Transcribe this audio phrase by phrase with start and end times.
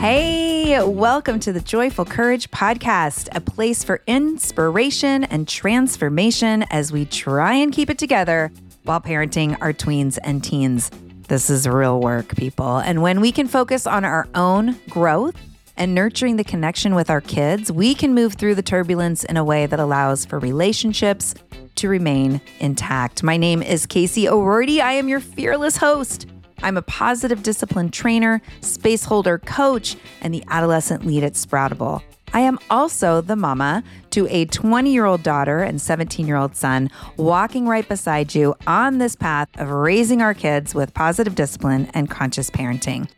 [0.00, 7.04] Hey, welcome to the Joyful Courage Podcast, a place for inspiration and transformation as we
[7.04, 8.50] try and keep it together
[8.84, 10.90] while parenting our tweens and teens.
[11.28, 12.78] This is real work, people.
[12.78, 15.36] And when we can focus on our own growth
[15.76, 19.44] and nurturing the connection with our kids, we can move through the turbulence in a
[19.44, 21.34] way that allows for relationships
[21.74, 23.22] to remain intact.
[23.22, 24.80] My name is Casey O'Roarty.
[24.80, 26.26] I am your fearless host.
[26.62, 32.02] I'm a positive discipline trainer, space holder coach, and the adolescent lead at Sproutable.
[32.32, 36.54] I am also the mama to a 20 year old daughter and 17 year old
[36.54, 41.90] son, walking right beside you on this path of raising our kids with positive discipline
[41.94, 43.08] and conscious parenting.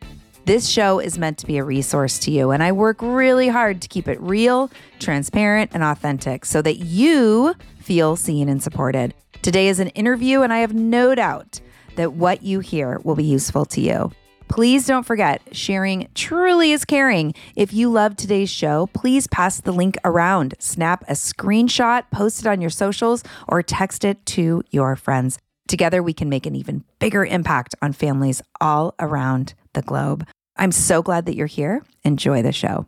[0.45, 3.81] This show is meant to be a resource to you, and I work really hard
[3.81, 9.13] to keep it real, transparent, and authentic so that you feel seen and supported.
[9.41, 11.61] Today is an interview, and I have no doubt
[11.95, 14.11] that what you hear will be useful to you.
[14.47, 17.33] Please don't forget, sharing truly is caring.
[17.55, 22.47] If you love today's show, please pass the link around, snap a screenshot, post it
[22.47, 25.39] on your socials, or text it to your friends.
[25.67, 30.27] Together, we can make an even bigger impact on families all around the globe.
[30.55, 31.83] I'm so glad that you're here.
[32.03, 32.85] Enjoy the show.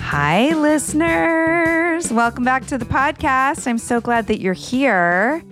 [0.00, 2.12] Hi, listeners.
[2.12, 3.66] Welcome back to the podcast.
[3.66, 5.42] I'm so glad that you're here.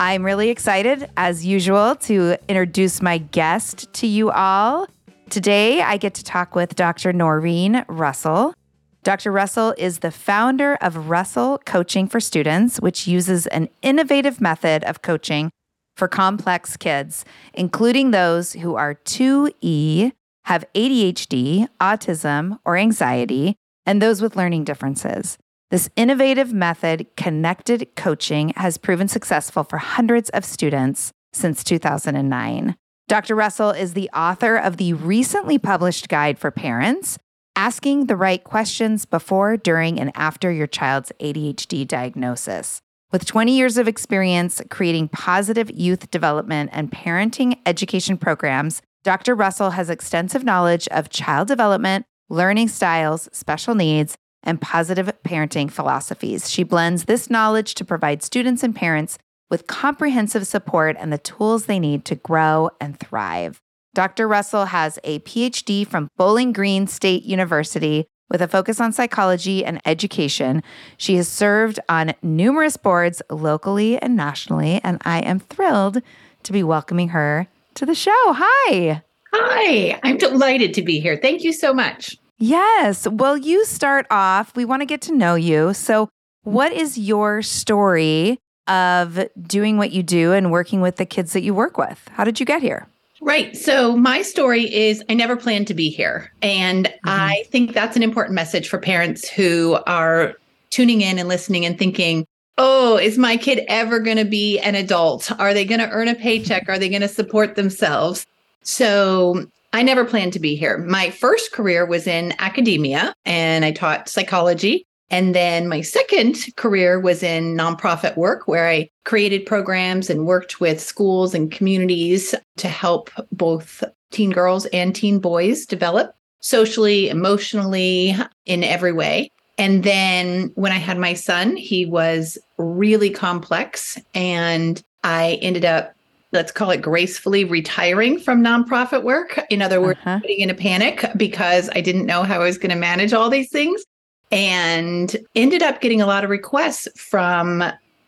[0.00, 4.86] I'm really excited, as usual, to introduce my guest to you all.
[5.28, 7.12] Today, I get to talk with Dr.
[7.12, 8.54] Norrine Russell.
[9.02, 9.32] Dr.
[9.32, 15.02] Russell is the founder of Russell Coaching for Students, which uses an innovative method of
[15.02, 15.50] coaching
[15.96, 20.12] for complex kids, including those who are 2E,
[20.44, 25.38] have ADHD, autism, or anxiety, and those with learning differences.
[25.70, 32.74] This innovative method, connected coaching, has proven successful for hundreds of students since 2009.
[33.06, 33.34] Dr.
[33.34, 37.18] Russell is the author of the recently published guide for parents,
[37.54, 42.80] Asking the Right Questions Before, During, and After Your Child's ADHD Diagnosis.
[43.12, 49.34] With 20 years of experience creating positive youth development and parenting education programs, Dr.
[49.34, 56.50] Russell has extensive knowledge of child development, learning styles, special needs, and positive parenting philosophies.
[56.50, 59.18] She blends this knowledge to provide students and parents
[59.50, 63.60] with comprehensive support and the tools they need to grow and thrive.
[63.94, 64.28] Dr.
[64.28, 69.80] Russell has a PhD from Bowling Green State University with a focus on psychology and
[69.86, 70.62] education.
[70.98, 76.02] She has served on numerous boards locally and nationally, and I am thrilled
[76.42, 78.12] to be welcoming her to the show.
[78.26, 79.02] Hi.
[79.32, 81.18] Hi, I'm delighted to be here.
[81.20, 82.16] Thank you so much.
[82.38, 83.06] Yes.
[83.08, 84.54] Well, you start off.
[84.54, 85.74] We want to get to know you.
[85.74, 86.08] So,
[86.44, 88.38] what is your story
[88.68, 92.00] of doing what you do and working with the kids that you work with?
[92.12, 92.86] How did you get here?
[93.20, 93.56] Right.
[93.56, 96.30] So my story is I never planned to be here.
[96.40, 97.08] And mm-hmm.
[97.08, 100.34] I think that's an important message for parents who are
[100.70, 102.24] tuning in and listening and thinking,
[102.58, 105.32] oh, is my kid ever going to be an adult?
[105.40, 106.68] Are they going to earn a paycheck?
[106.68, 108.26] Are they going to support themselves?
[108.62, 110.78] So I never planned to be here.
[110.78, 114.86] My first career was in academia and I taught psychology.
[115.10, 120.60] And then my second career was in nonprofit work, where I created programs and worked
[120.60, 128.14] with schools and communities to help both teen girls and teen boys develop socially, emotionally,
[128.44, 129.30] in every way.
[129.56, 133.98] And then when I had my son, he was really complex.
[134.14, 135.94] And I ended up,
[136.32, 139.40] let's call it gracefully retiring from nonprofit work.
[139.50, 140.18] In other words, uh-huh.
[140.20, 143.30] getting in a panic because I didn't know how I was going to manage all
[143.30, 143.82] these things
[144.30, 147.64] and ended up getting a lot of requests from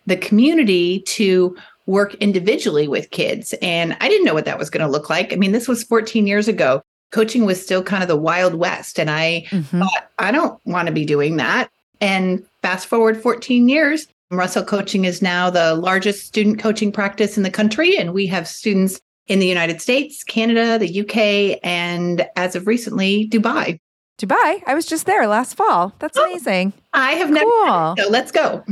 [0.06, 3.54] the community to work individually with kids.
[3.62, 5.32] And I didn't know what that was going to look like.
[5.32, 6.82] I mean, this was 14 years ago.
[7.10, 8.98] Coaching was still kind of the wild west.
[8.98, 9.80] And I mm-hmm.
[9.80, 11.68] thought, I don't want to be doing that.
[12.00, 17.42] And fast forward 14 years, Russell Coaching is now the largest student coaching practice in
[17.42, 17.96] the country.
[17.96, 23.28] And we have students in the United States, Canada, the UK, and as of recently,
[23.28, 23.78] Dubai.
[24.18, 24.62] Dubai.
[24.66, 25.94] I was just there last fall.
[25.98, 26.72] That's oh, amazing.
[26.92, 27.46] I have never.
[27.46, 27.94] Cool.
[27.98, 28.64] So let's go.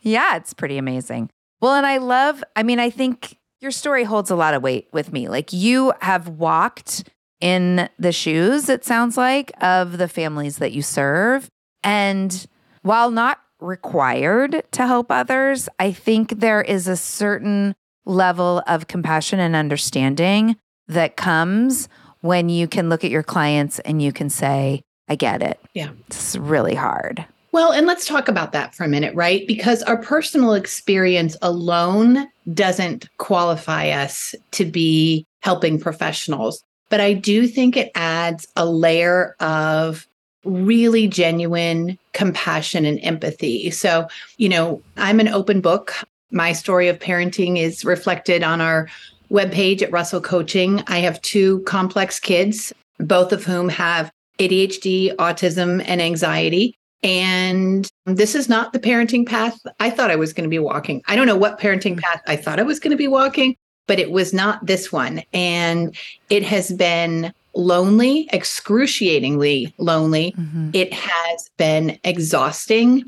[0.00, 1.28] Yeah, it's pretty amazing.
[1.60, 4.88] Well, and I love, I mean, I think your story holds a lot of weight
[4.92, 5.28] with me.
[5.28, 7.08] Like you have walked
[7.40, 11.48] in the shoes, it sounds like, of the families that you serve.
[11.82, 12.46] And
[12.82, 17.74] while not required to help others, I think there is a certain
[18.04, 20.56] level of compassion and understanding
[20.86, 21.88] that comes
[22.20, 25.60] when you can look at your clients and you can say, I get it.
[25.74, 25.90] Yeah.
[26.06, 27.24] It's really hard.
[27.52, 29.46] Well, and let's talk about that for a minute, right?
[29.46, 36.62] Because our personal experience alone doesn't qualify us to be helping professionals.
[36.88, 40.06] but I do think it adds a layer of
[40.44, 43.70] really genuine compassion and empathy.
[43.70, 45.94] So, you know, I'm an open book.
[46.32, 48.88] My story of parenting is reflected on our
[49.30, 50.82] webpage at Russell Coaching.
[50.88, 54.10] I have two complex kids, both of whom have
[54.40, 56.76] ADHD, autism, and anxiety.
[57.04, 61.02] And this is not the parenting path I thought I was going to be walking.
[61.06, 62.00] I don't know what parenting mm.
[62.00, 63.54] path I thought I was going to be walking,
[63.86, 65.22] but it was not this one.
[65.32, 65.96] And
[66.30, 70.32] it has been lonely, excruciatingly lonely.
[70.38, 70.70] Mm-hmm.
[70.72, 73.04] It has been exhausting.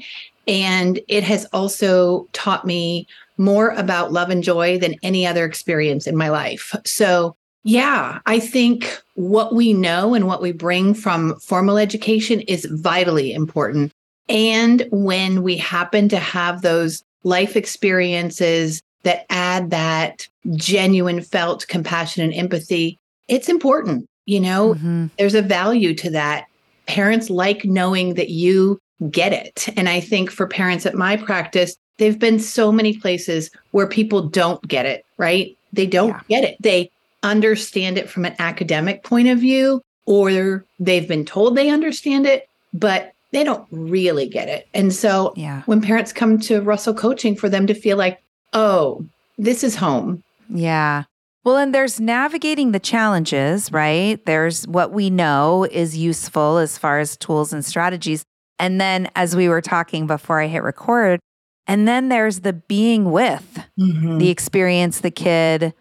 [0.46, 3.06] And it has also taught me
[3.38, 6.74] more about love and joy than any other experience in my life.
[6.84, 12.64] So, yeah, I think what we know and what we bring from formal education is
[12.64, 13.92] vitally important.
[14.28, 20.26] And when we happen to have those life experiences that add that
[20.56, 22.98] genuine felt compassion and empathy,
[23.28, 24.06] it's important.
[24.30, 25.06] You know, mm-hmm.
[25.18, 26.46] there's a value to that.
[26.86, 28.78] Parents like knowing that you
[29.10, 29.68] get it.
[29.76, 34.28] And I think for parents at my practice, they've been so many places where people
[34.28, 35.56] don't get it, right?
[35.72, 36.20] They don't yeah.
[36.28, 36.56] get it.
[36.60, 36.90] They
[37.24, 42.48] understand it from an academic point of view, or they've been told they understand it,
[42.72, 44.68] but they don't really get it.
[44.74, 45.62] And so yeah.
[45.66, 48.22] when parents come to Russell coaching for them to feel like,
[48.52, 49.04] oh,
[49.38, 50.22] this is home.
[50.48, 51.04] Yeah.
[51.42, 54.24] Well, and there's navigating the challenges, right?
[54.26, 58.24] There's what we know is useful as far as tools and strategies.
[58.58, 61.18] And then, as we were talking before I hit record,
[61.66, 64.18] and then there's the being with mm-hmm.
[64.18, 65.72] the experience, the kid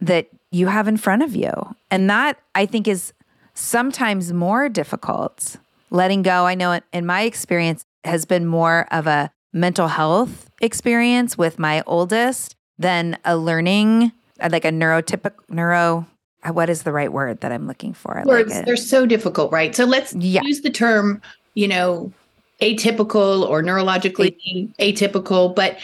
[0.00, 1.52] that you have in front of you.
[1.90, 3.12] And that I think is
[3.54, 5.56] sometimes more difficult.
[5.90, 11.38] Letting go, I know in my experience, has been more of a mental health experience
[11.38, 14.12] with my oldest than a learning,
[14.50, 16.06] like a neurotypical neuro.
[16.42, 18.22] Uh, what is the right word that I'm looking for?
[18.26, 19.74] Words, like they're so difficult, right?
[19.74, 20.42] So let's yeah.
[20.42, 21.22] use the term,
[21.54, 22.12] you know,
[22.60, 24.36] atypical or neurologically
[24.78, 25.78] atypical, but,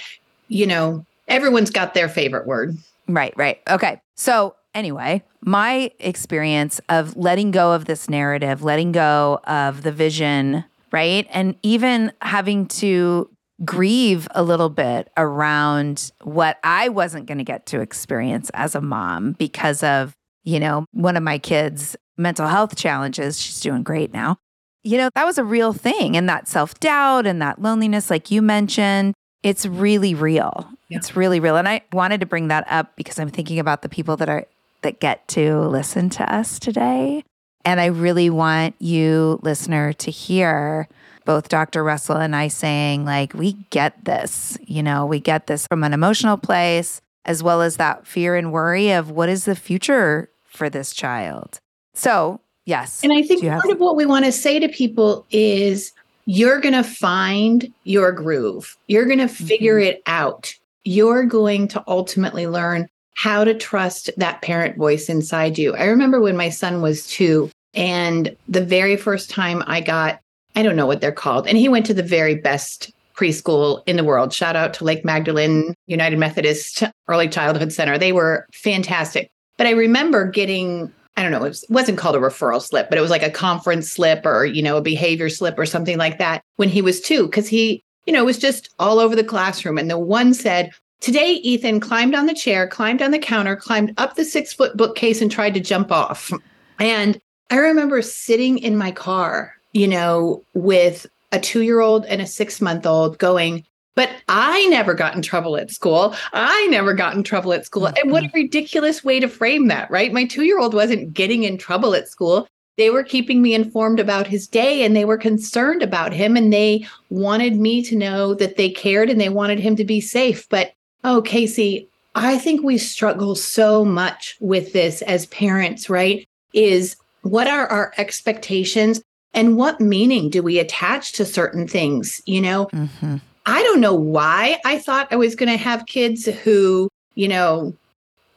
[0.48, 2.76] you know, everyone's got their favorite word.
[3.08, 3.60] Right, right.
[3.68, 4.00] Okay.
[4.16, 10.64] So anyway, my experience of letting go of this narrative, letting go of the vision,
[10.92, 11.26] right?
[11.30, 13.30] And even having to
[13.64, 18.80] grieve a little bit around what I wasn't going to get to experience as a
[18.80, 20.14] mom because of,
[20.44, 23.40] you know, one of my kids' mental health challenges.
[23.40, 24.36] She's doing great now.
[24.82, 26.16] You know, that was a real thing.
[26.16, 30.68] And that self doubt and that loneliness, like you mentioned, it's really real.
[30.88, 30.98] Yeah.
[30.98, 31.56] It's really real.
[31.56, 34.46] And I wanted to bring that up because I'm thinking about the people that are
[34.82, 37.24] that get to listen to us today.
[37.64, 40.88] And I really want you, listener, to hear
[41.24, 41.84] both Dr.
[41.84, 45.92] Russell and I saying, like, we get this, you know, we get this from an
[45.92, 50.70] emotional place, as well as that fear and worry of what is the future for
[50.70, 51.60] this child.
[51.94, 53.02] So, yes.
[53.02, 55.92] And I think part have- of what we want to say to people is
[56.26, 59.96] you're going to find your groove, you're going to figure mm-hmm.
[59.96, 60.54] it out.
[60.84, 65.74] You're going to ultimately learn how to trust that parent voice inside you.
[65.74, 70.20] I remember when my son was two, and the very first time I got,
[70.56, 73.96] I don't know what they're called, and he went to the very best preschool in
[73.96, 74.32] the world.
[74.32, 77.98] Shout out to Lake Magdalene United Methodist Early Childhood Center.
[77.98, 79.30] They were fantastic.
[79.58, 82.96] But I remember getting I don't know, it, was, not called a referral slip, but
[82.96, 86.16] it was like a conference slip or, you know, a behavior slip or something like
[86.16, 89.76] that when he was two, because he, you know, was just all over the classroom.
[89.76, 93.92] And the one said, Today, Ethan climbed on the chair, climbed on the counter, climbed
[93.98, 96.30] up the six foot bookcase, and tried to jump off.
[96.78, 102.20] And I remember sitting in my car, you know, with a two year old and
[102.20, 106.14] a six month old going, but I never got in trouble at school.
[106.32, 107.86] I never got in trouble at school.
[107.86, 108.36] And what a mm-hmm.
[108.36, 110.12] ridiculous way to frame that, right?
[110.12, 112.46] My two year old wasn't getting in trouble at school.
[112.76, 116.52] They were keeping me informed about his day and they were concerned about him and
[116.52, 120.48] they wanted me to know that they cared and they wanted him to be safe.
[120.48, 120.72] But
[121.02, 126.26] Oh, Casey, I think we struggle so much with this as parents, right?
[126.52, 129.00] Is what are our expectations
[129.34, 132.20] and what meaning do we attach to certain things?
[132.26, 133.16] You know, mm-hmm.
[133.46, 137.74] I don't know why I thought I was going to have kids who, you know,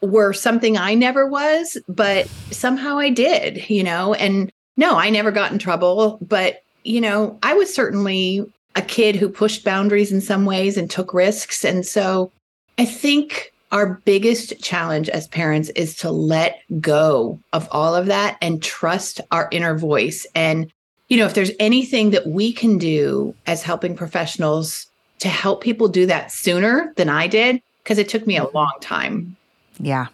[0.01, 5.31] were something I never was, but somehow I did, you know, and no, I never
[5.31, 8.45] got in trouble, but, you know, I was certainly
[8.75, 11.63] a kid who pushed boundaries in some ways and took risks.
[11.63, 12.31] And so
[12.77, 18.37] I think our biggest challenge as parents is to let go of all of that
[18.41, 20.25] and trust our inner voice.
[20.35, 20.71] And,
[21.13, 24.87] you know, if there's anything that we can do as helping professionals
[25.19, 28.57] to help people do that sooner than I did, because it took me a mm-hmm.
[28.57, 29.37] long time.
[29.79, 30.07] Yeah.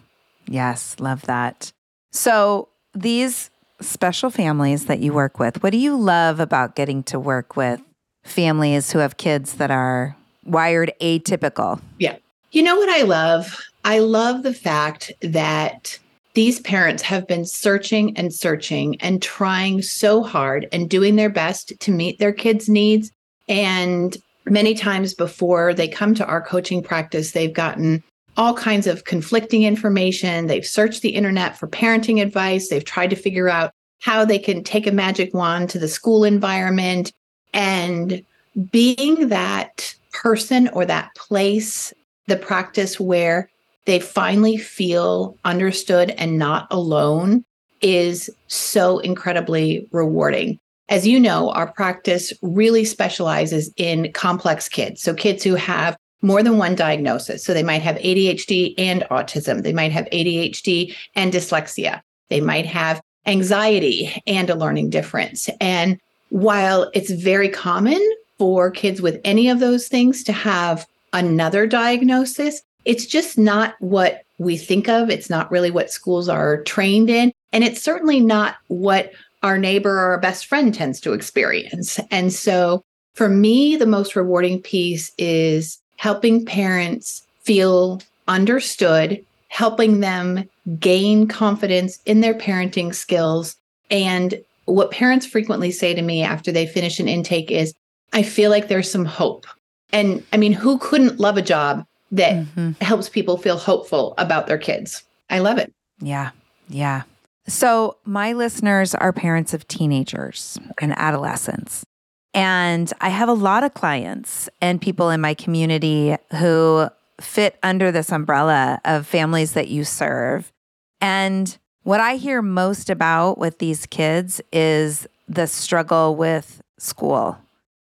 [0.46, 0.96] Yes.
[1.00, 1.72] Love that.
[2.12, 3.48] So, these
[3.80, 7.80] special families that you work with, what do you love about getting to work with
[8.22, 10.14] families who have kids that are
[10.44, 11.80] wired atypical?
[11.98, 12.16] Yeah.
[12.50, 13.56] You know what I love?
[13.86, 15.98] I love the fact that
[16.34, 21.72] these parents have been searching and searching and trying so hard and doing their best
[21.80, 23.10] to meet their kids' needs.
[23.48, 28.02] And many times before they come to our coaching practice, they've gotten
[28.36, 30.46] all kinds of conflicting information.
[30.46, 32.68] They've searched the internet for parenting advice.
[32.68, 36.24] They've tried to figure out how they can take a magic wand to the school
[36.24, 37.12] environment.
[37.52, 38.22] And
[38.70, 41.92] being that person or that place,
[42.28, 43.50] the practice where
[43.86, 47.44] they finally feel understood and not alone
[47.80, 50.58] is so incredibly rewarding.
[50.88, 55.02] As you know, our practice really specializes in complex kids.
[55.02, 57.44] So, kids who have more than one diagnosis.
[57.44, 62.66] So, they might have ADHD and autism, they might have ADHD and dyslexia, they might
[62.66, 65.48] have anxiety and a learning difference.
[65.60, 65.98] And
[66.30, 68.00] while it's very common
[68.38, 74.22] for kids with any of those things to have another diagnosis, it's just not what
[74.38, 75.10] we think of.
[75.10, 77.32] It's not really what schools are trained in.
[77.52, 81.98] And it's certainly not what our neighbor or our best friend tends to experience.
[82.10, 82.82] And so
[83.14, 91.98] for me, the most rewarding piece is helping parents feel understood, helping them gain confidence
[92.06, 93.56] in their parenting skills.
[93.90, 97.74] And what parents frequently say to me after they finish an intake is,
[98.12, 99.46] I feel like there's some hope.
[99.92, 102.72] And I mean, who couldn't love a job that mm-hmm.
[102.80, 105.04] helps people feel hopeful about their kids.
[105.28, 105.72] I love it.
[106.00, 106.30] Yeah.
[106.68, 107.02] Yeah.
[107.46, 111.84] So, my listeners are parents of teenagers and adolescents.
[112.32, 116.88] And I have a lot of clients and people in my community who
[117.20, 120.52] fit under this umbrella of families that you serve.
[121.00, 127.36] And what I hear most about with these kids is the struggle with school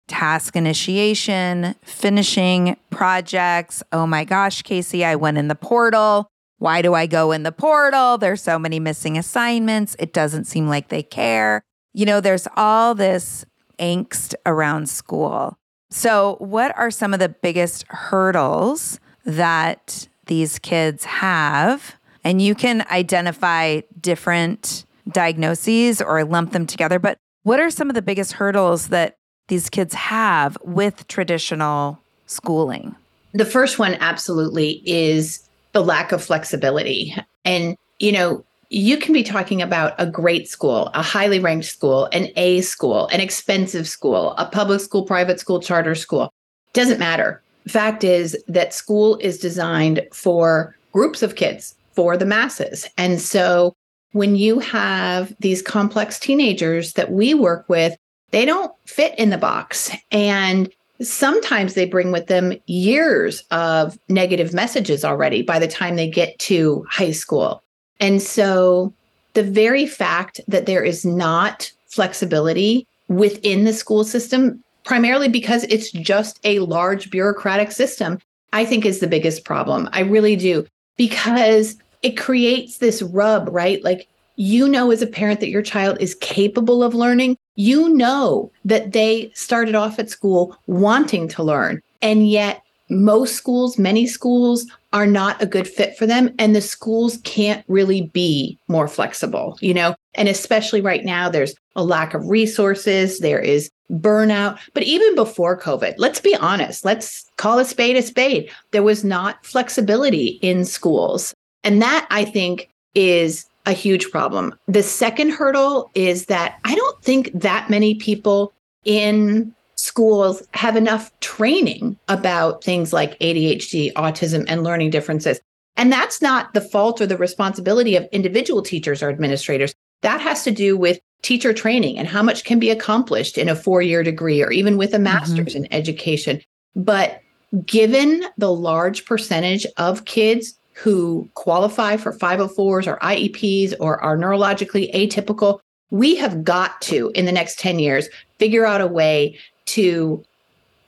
[0.06, 3.82] task initiation, finishing projects.
[3.92, 6.28] Oh my gosh, Casey, I went in the portal.
[6.58, 8.18] Why do I go in the portal?
[8.18, 9.96] There's so many missing assignments.
[9.98, 11.62] It doesn't seem like they care.
[11.92, 13.44] You know, there's all this
[13.78, 15.58] angst around school.
[15.90, 21.96] So, what are some of the biggest hurdles that these kids have?
[22.24, 27.94] And you can identify different diagnoses or lump them together, but what are some of
[27.94, 29.18] the biggest hurdles that
[29.48, 32.94] these kids have with traditional schooling?
[33.32, 37.14] The first one absolutely is the lack of flexibility.
[37.44, 42.08] And, you know, you can be talking about a great school, a highly ranked school,
[42.12, 46.32] an A school, an expensive school, a public school, private school, charter school.
[46.72, 47.42] Doesn't matter.
[47.68, 52.88] Fact is that school is designed for groups of kids, for the masses.
[52.98, 53.74] And so
[54.12, 57.96] when you have these complex teenagers that we work with
[58.34, 59.90] they don't fit in the box.
[60.10, 60.68] And
[61.00, 66.38] sometimes they bring with them years of negative messages already by the time they get
[66.40, 67.62] to high school.
[68.00, 68.92] And so
[69.34, 75.92] the very fact that there is not flexibility within the school system, primarily because it's
[75.92, 78.18] just a large bureaucratic system,
[78.52, 79.88] I think is the biggest problem.
[79.92, 83.82] I really do, because it creates this rub, right?
[83.84, 88.50] Like you know, as a parent, that your child is capable of learning, you know
[88.64, 91.80] that they started off at school wanting to learn.
[92.02, 96.34] And yet, most schools, many schools are not a good fit for them.
[96.38, 99.94] And the schools can't really be more flexible, you know?
[100.14, 104.58] And especially right now, there's a lack of resources, there is burnout.
[104.72, 108.50] But even before COVID, let's be honest, let's call a spade a spade.
[108.70, 111.34] There was not flexibility in schools.
[111.64, 114.54] And that I think is a huge problem.
[114.68, 118.52] The second hurdle is that I don't think that many people
[118.84, 125.40] in schools have enough training about things like ADHD, autism, and learning differences.
[125.76, 129.74] And that's not the fault or the responsibility of individual teachers or administrators.
[130.02, 133.56] That has to do with teacher training and how much can be accomplished in a
[133.56, 135.04] four year degree or even with a mm-hmm.
[135.04, 135.64] master's mm-hmm.
[135.64, 136.40] in education.
[136.76, 137.20] But
[137.64, 144.92] given the large percentage of kids who qualify for 504s or IEPs or are neurologically
[144.94, 150.22] atypical, we have got to, in the next 10 years, figure out a way to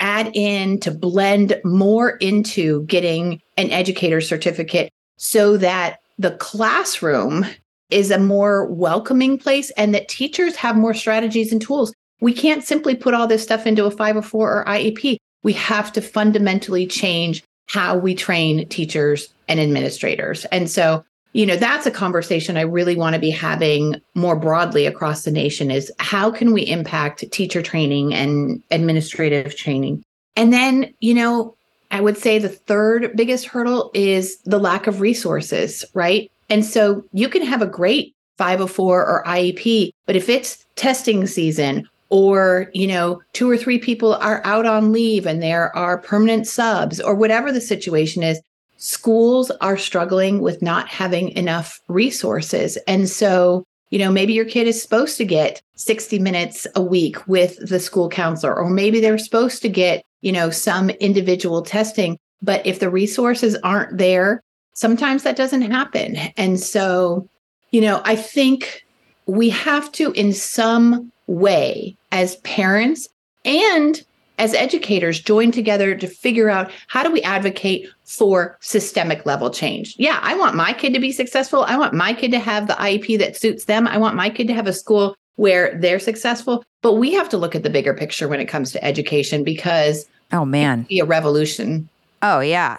[0.01, 7.47] add in, to blend more into getting an educator certificate so that the classroom
[7.91, 11.93] is a more welcoming place and that teachers have more strategies and tools.
[12.21, 15.19] We can't simply put all this stuff into a 504 or IEP.
[15.43, 20.45] We have to fundamentally change how we train teachers and administrators.
[20.47, 24.87] And so, you know, that's a conversation I really want to be having more broadly
[24.87, 30.03] across the nation is how can we impact teacher training and administrative training?
[30.35, 31.55] And then, you know,
[31.91, 36.31] I would say the third biggest hurdle is the lack of resources, right?
[36.49, 41.89] And so you can have a great 504 or IEP, but if it's testing season
[42.09, 46.47] or, you know, two or three people are out on leave and there are permanent
[46.47, 48.41] subs or whatever the situation is,
[48.77, 52.77] schools are struggling with not having enough resources.
[52.87, 57.27] And so, you know, maybe your kid is supposed to get 60 minutes a week
[57.27, 62.19] with the school counselor, or maybe they're supposed to get, you know, some individual testing.
[62.43, 64.43] But if the resources aren't there,
[64.75, 66.17] sometimes that doesn't happen.
[66.37, 67.29] And so,
[67.71, 68.85] you know, I think
[69.27, 73.09] we have to, in some way, as parents
[73.45, 74.05] and
[74.39, 79.95] as educators join together to figure out how do we advocate for systemic level change.
[79.99, 81.65] Yeah, I want my kid to be successful.
[81.65, 83.87] I want my kid to have the IEP that suits them.
[83.87, 87.37] I want my kid to have a school where they're successful, but we have to
[87.37, 91.05] look at the bigger picture when it comes to education because oh man, be a
[91.05, 91.89] revolution.
[92.23, 92.79] Oh yeah.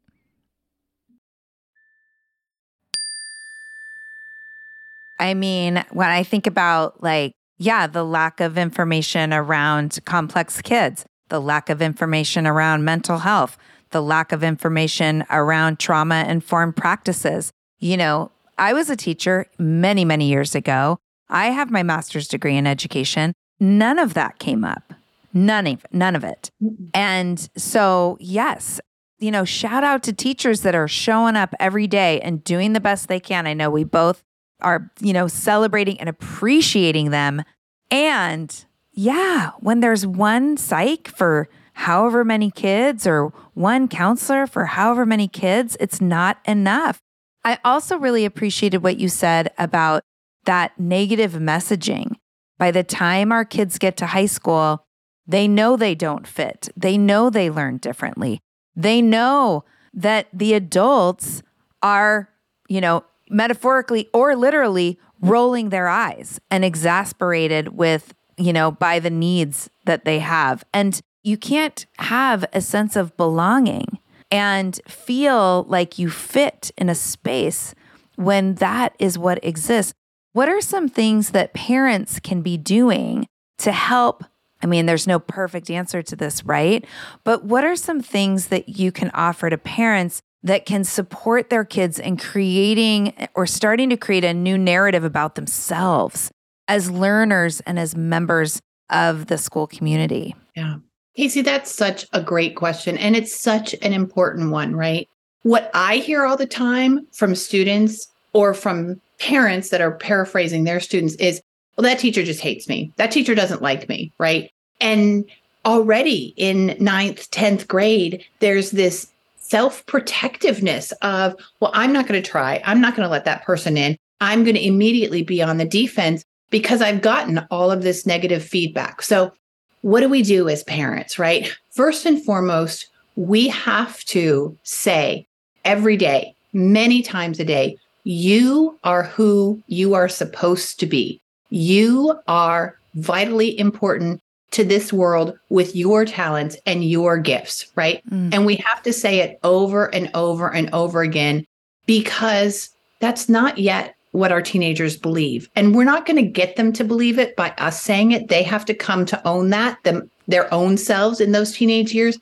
[5.21, 7.31] I mean, when I think about like
[7.61, 13.55] yeah, the lack of information around complex kids, the lack of information around mental health,
[13.91, 17.51] the lack of information around trauma informed practices.
[17.79, 20.97] You know, I was a teacher many, many years ago.
[21.29, 23.33] I have my master's degree in education.
[23.59, 24.91] None of that came up.
[25.31, 26.49] None of none of it.
[26.95, 28.81] And so, yes,
[29.19, 32.79] you know, shout out to teachers that are showing up every day and doing the
[32.79, 33.45] best they can.
[33.45, 34.23] I know we both
[34.61, 37.43] are, you know, celebrating and appreciating them.
[37.89, 45.05] And yeah, when there's one psych for however many kids or one counselor for however
[45.05, 46.99] many kids, it's not enough.
[47.43, 50.03] I also really appreciated what you said about
[50.45, 52.15] that negative messaging
[52.61, 54.85] by the time our kids get to high school,
[55.25, 56.69] they know they don't fit.
[56.77, 58.39] They know they learn differently.
[58.75, 61.41] They know that the adults
[61.81, 62.29] are,
[62.69, 69.09] you know, metaphorically or literally rolling their eyes and exasperated with, you know, by the
[69.09, 70.63] needs that they have.
[70.73, 73.99] And you can't have a sense of belonging
[74.31, 77.75] and feel like you fit in a space
[78.15, 79.93] when that is what exists.
[80.33, 83.27] What are some things that parents can be doing
[83.59, 84.23] to help?
[84.63, 86.85] I mean, there's no perfect answer to this, right?
[87.23, 91.63] But what are some things that you can offer to parents that can support their
[91.63, 96.31] kids in creating or starting to create a new narrative about themselves
[96.67, 100.35] as learners and as members of the school community?
[100.55, 100.77] Yeah.
[101.15, 102.97] Casey, that's such a great question.
[102.97, 105.07] And it's such an important one, right?
[105.43, 110.79] What I hear all the time from students or from parents that are paraphrasing their
[110.79, 111.41] students is,
[111.77, 112.91] well, that teacher just hates me.
[112.95, 114.51] That teacher doesn't like me, right?
[114.79, 115.25] And
[115.65, 119.10] already in ninth, 10th grade, there's this
[119.51, 122.61] self protectiveness of, well, I'm not going to try.
[122.63, 123.97] I'm not going to let that person in.
[124.21, 128.45] I'm going to immediately be on the defense because I've gotten all of this negative
[128.45, 129.01] feedback.
[129.01, 129.33] So,
[129.81, 131.51] what do we do as parents, right?
[131.71, 132.87] First and foremost,
[133.17, 135.27] we have to say
[135.65, 141.19] every day, many times a day, you are who you are supposed to be.
[141.49, 148.01] You are vitally important to this world with your talents and your gifts, right?
[148.09, 148.33] Mm.
[148.33, 151.45] And we have to say it over and over and over again
[151.85, 155.49] because that's not yet what our teenagers believe.
[155.55, 158.27] And we're not going to get them to believe it by us saying it.
[158.27, 162.19] They have to come to own that, them, their own selves in those teenage years.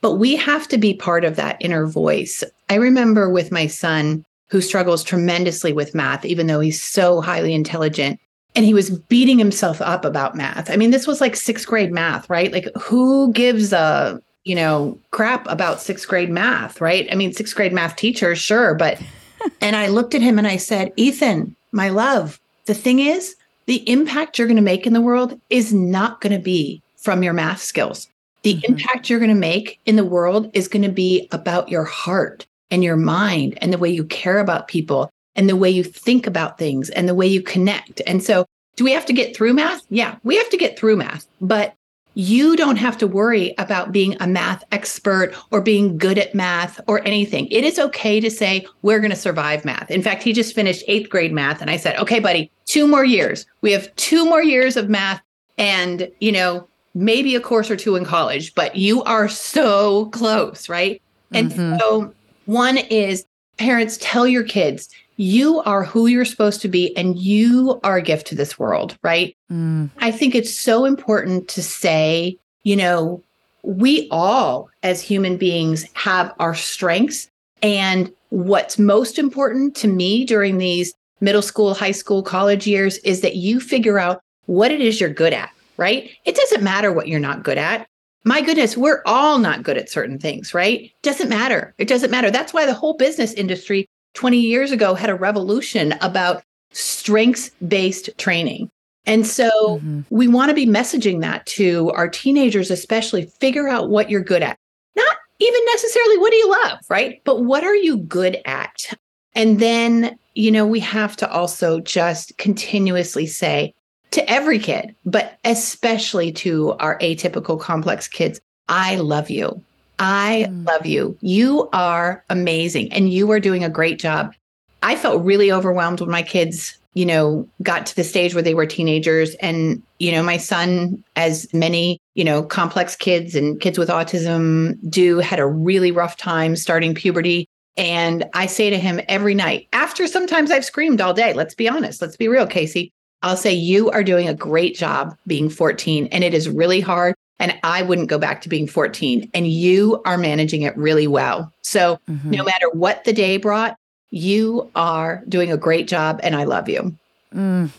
[0.00, 2.42] But we have to be part of that inner voice.
[2.68, 7.54] I remember with my son, who struggles tremendously with math, even though he's so highly
[7.54, 8.20] intelligent
[8.54, 10.70] and he was beating himself up about math.
[10.70, 12.52] I mean, this was like sixth grade math, right?
[12.52, 17.08] Like, who gives a you know crap about sixth grade math, right?
[17.10, 19.00] I mean, sixth grade math teachers, sure, but
[19.60, 23.36] and I looked at him and I said, Ethan, my love, the thing is,
[23.66, 27.22] the impact you're going to make in the world is not going to be from
[27.22, 28.08] your math skills.
[28.42, 28.72] The mm-hmm.
[28.72, 32.46] impact you're going to make in the world is going to be about your heart
[32.70, 36.26] and your mind and the way you care about people and the way you think
[36.26, 38.00] about things and the way you connect.
[38.06, 39.82] And so, do we have to get through math?
[39.90, 41.74] Yeah, we have to get through math, but
[42.14, 46.80] you don't have to worry about being a math expert or being good at math
[46.86, 47.46] or anything.
[47.48, 49.90] It is okay to say, we're going to survive math.
[49.90, 51.60] In fact, he just finished eighth grade math.
[51.60, 53.46] And I said, okay, buddy, two more years.
[53.62, 55.22] We have two more years of math
[55.56, 60.68] and, you know, maybe a course or two in college, but you are so close,
[60.68, 61.00] right?
[61.32, 61.78] And mm-hmm.
[61.78, 62.12] so,
[62.44, 63.24] one is
[63.56, 68.02] parents tell your kids, you are who you're supposed to be and you are a
[68.02, 69.36] gift to this world, right?
[69.50, 69.90] Mm.
[69.98, 73.22] I think it's so important to say, you know,
[73.62, 77.28] we all as human beings have our strengths.
[77.62, 83.20] And what's most important to me during these middle school, high school, college years is
[83.20, 86.10] that you figure out what it is you're good at, right?
[86.24, 87.86] It doesn't matter what you're not good at.
[88.24, 90.92] My goodness, we're all not good at certain things, right?
[91.02, 91.74] Doesn't matter.
[91.78, 92.30] It doesn't matter.
[92.30, 98.10] That's why the whole business industry 20 years ago had a revolution about strengths based
[98.18, 98.70] training.
[99.04, 100.00] And so mm-hmm.
[100.10, 104.42] we want to be messaging that to our teenagers, especially figure out what you're good
[104.42, 104.58] at.
[104.94, 107.20] Not even necessarily what do you love, right?
[107.24, 108.94] But what are you good at?
[109.34, 113.74] And then, you know, we have to also just continuously say
[114.12, 119.62] to every kid, but especially to our atypical complex kids, I love you.
[120.02, 120.66] I mm.
[120.66, 121.16] love you.
[121.20, 124.34] You are amazing and you are doing a great job.
[124.82, 128.54] I felt really overwhelmed when my kids, you know, got to the stage where they
[128.54, 129.36] were teenagers.
[129.36, 134.76] And, you know, my son, as many, you know, complex kids and kids with autism
[134.90, 137.46] do, had a really rough time starting puberty.
[137.76, 141.68] And I say to him every night, after sometimes I've screamed all day, let's be
[141.68, 142.90] honest, let's be real, Casey.
[143.22, 146.08] I'll say, You are doing a great job being 14.
[146.08, 149.30] And it is really hard and I wouldn't go back to being 14.
[149.34, 151.52] And you are managing it really well.
[151.62, 152.30] So mm-hmm.
[152.30, 153.76] no matter what the day brought,
[154.10, 156.94] you are doing a great job and I love you.
[157.34, 157.70] Mm,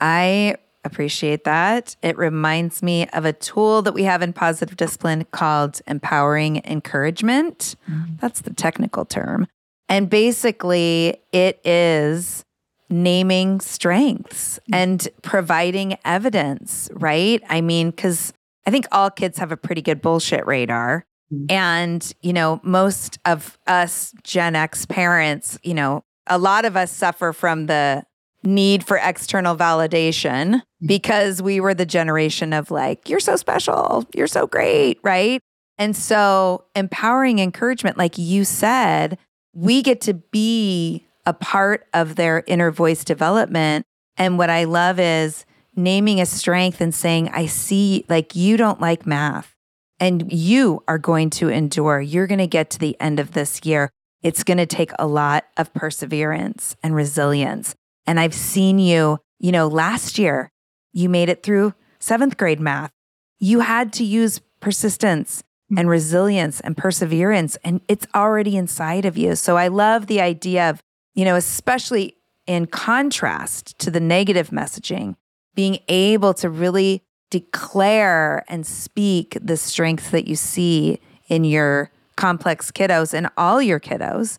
[0.00, 1.96] I appreciate that.
[2.02, 7.76] It reminds me of a tool that we have in positive discipline called empowering encouragement.
[7.90, 8.14] Mm-hmm.
[8.20, 9.46] That's the technical term.
[9.88, 12.44] And basically, it is
[12.88, 14.74] naming strengths mm-hmm.
[14.74, 17.42] and providing evidence, right?
[17.48, 18.32] I mean, because
[18.66, 21.06] I think all kids have a pretty good bullshit radar.
[21.32, 21.46] Mm-hmm.
[21.50, 26.92] And, you know, most of us Gen X parents, you know, a lot of us
[26.92, 28.04] suffer from the
[28.42, 34.26] need for external validation because we were the generation of like, you're so special, you're
[34.26, 35.40] so great, right?
[35.78, 39.18] And so, empowering encouragement, like you said,
[39.54, 43.86] we get to be a part of their inner voice development.
[44.16, 45.46] And what I love is
[45.82, 49.54] naming a strength and saying, I see, like, you don't like math
[49.98, 52.00] and you are going to endure.
[52.00, 53.90] You're going to get to the end of this year.
[54.22, 57.74] It's going to take a lot of perseverance and resilience.
[58.06, 60.50] And I've seen you, you know, last year,
[60.92, 62.90] you made it through seventh grade math.
[63.38, 65.88] You had to use persistence and mm-hmm.
[65.88, 69.36] resilience and perseverance, and it's already inside of you.
[69.36, 70.82] So I love the idea of,
[71.14, 72.16] you know, especially
[72.46, 75.14] in contrast to the negative messaging,
[75.54, 82.70] being able to really declare and speak the strength that you see in your complex
[82.70, 84.38] kiddos and all your kiddos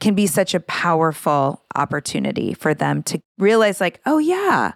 [0.00, 4.72] can be such a powerful opportunity for them to realize, like, oh, yeah,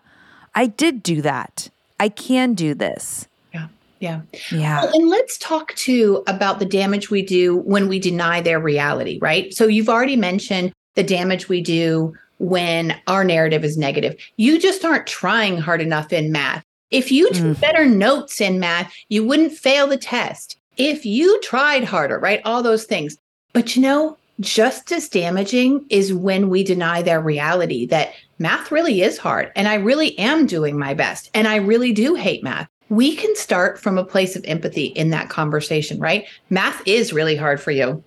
[0.55, 1.69] I did do that.
[1.99, 3.27] I can do this.
[3.53, 3.69] Yeah.
[3.99, 4.21] Yeah.
[4.53, 4.85] Yeah.
[4.85, 9.19] Well, and let's talk too about the damage we do when we deny their reality,
[9.21, 9.53] right?
[9.53, 14.17] So you've already mentioned the damage we do when our narrative is negative.
[14.37, 16.65] You just aren't trying hard enough in math.
[16.91, 17.61] If you took mm.
[17.61, 20.57] better notes in math, you wouldn't fail the test.
[20.77, 22.41] If you tried harder, right?
[22.45, 23.17] All those things.
[23.53, 29.01] But you know, just as damaging is when we deny their reality that math really
[29.01, 32.69] is hard and I really am doing my best and I really do hate math.
[32.89, 36.27] We can start from a place of empathy in that conversation, right?
[36.51, 38.05] Math is really hard for you.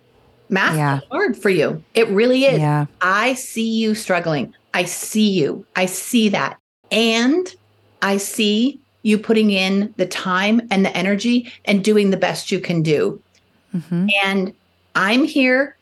[0.49, 0.97] Math yeah.
[0.97, 1.83] is hard for you.
[1.93, 2.59] It really is.
[2.59, 2.87] Yeah.
[3.01, 4.53] I see you struggling.
[4.73, 5.65] I see you.
[5.75, 6.59] I see that.
[6.91, 7.53] And
[8.01, 12.59] I see you putting in the time and the energy and doing the best you
[12.59, 13.21] can do.
[13.75, 14.07] Mm-hmm.
[14.25, 14.53] And
[14.95, 15.77] I'm here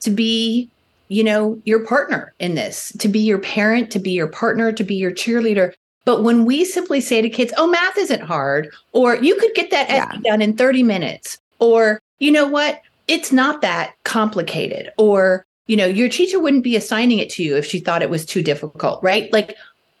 [0.00, 0.68] to be,
[1.08, 4.84] you know, your partner in this, to be your parent, to be your partner, to
[4.84, 5.72] be your cheerleader.
[6.04, 9.70] But when we simply say to kids, oh, math isn't hard, or you could get
[9.70, 10.10] that yeah.
[10.24, 15.86] done in 30 minutes, or you know what, it's not that complicated, or you know,
[15.86, 19.02] your teacher wouldn't be assigning it to you if she thought it was too difficult,
[19.02, 19.30] right?
[19.32, 19.56] Like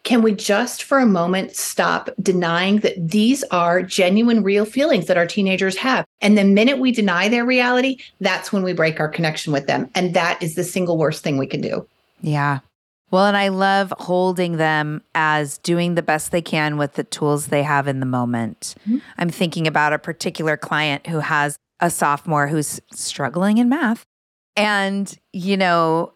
[0.08, 5.18] can we just for a moment stop denying that these are genuine, real feelings that
[5.18, 6.06] our teenagers have?
[6.22, 9.90] And the minute we deny their reality, that's when we break our connection with them.
[9.94, 11.86] And that is the single worst thing we can do.
[12.22, 12.60] Yeah.
[13.10, 17.48] Well, and I love holding them as doing the best they can with the tools
[17.48, 18.76] they have in the moment.
[18.80, 18.98] Mm-hmm.
[19.18, 24.04] I'm thinking about a particular client who has a sophomore who's struggling in math.
[24.56, 26.12] And, you know,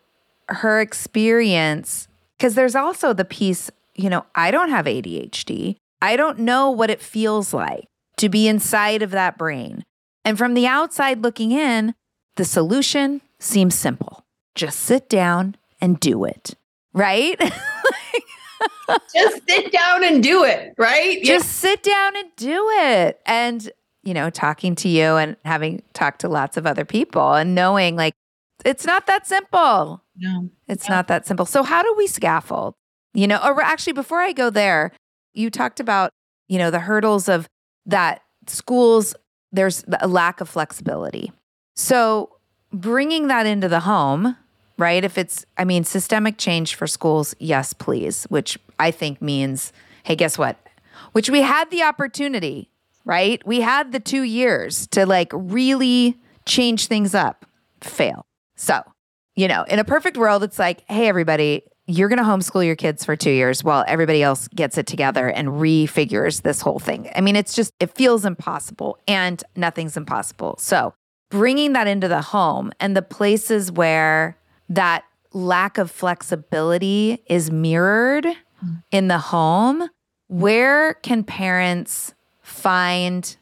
[0.49, 5.77] her experience, because there's also the piece you know, I don't have ADHD.
[6.01, 9.85] I don't know what it feels like to be inside of that brain.
[10.25, 11.95] And from the outside looking in,
[12.37, 16.55] the solution seems simple just sit down and do it,
[16.93, 17.39] right?
[19.15, 21.23] just sit down and do it, right?
[21.23, 23.21] Just sit down and do it.
[23.25, 23.71] And,
[24.03, 27.97] you know, talking to you and having talked to lots of other people and knowing
[27.97, 28.15] like
[28.65, 30.03] it's not that simple.
[30.17, 30.97] No, it's no.
[30.97, 31.47] not that simple.
[31.47, 32.75] So, how do we scaffold?
[33.15, 34.93] You know, or actually, before I go there,
[35.35, 36.11] you talked about,
[36.49, 37.49] you know, the hurdles of
[37.87, 39.15] that schools,
[39.51, 41.33] there's a lack of flexibility.
[41.77, 42.31] So
[42.73, 44.37] bringing that into the home,
[44.79, 45.05] right?
[45.05, 49.73] If it's, I mean, systemic change for schools, yes, please, which I think means,
[50.05, 50.59] hey, guess what?
[51.13, 52.71] Which we had the opportunity,
[53.05, 53.45] right?
[53.47, 57.47] We had the two years to like really change things up,
[57.81, 58.27] fail.
[58.57, 58.83] So,
[59.35, 62.77] you know, in a perfect world, it's like, hey, everybody, you're going to homeschool your
[62.77, 67.11] kids for two years while everybody else gets it together and refigures this whole thing.
[67.15, 70.57] I mean, it's just, it feels impossible and nothing's impossible.
[70.59, 70.95] So,
[71.31, 74.37] bringing that into the home and the places where
[74.69, 78.83] that lack of flexibility is mirrored mm.
[78.91, 79.89] in the home,
[80.29, 82.15] where can parents
[82.63, 83.37] find,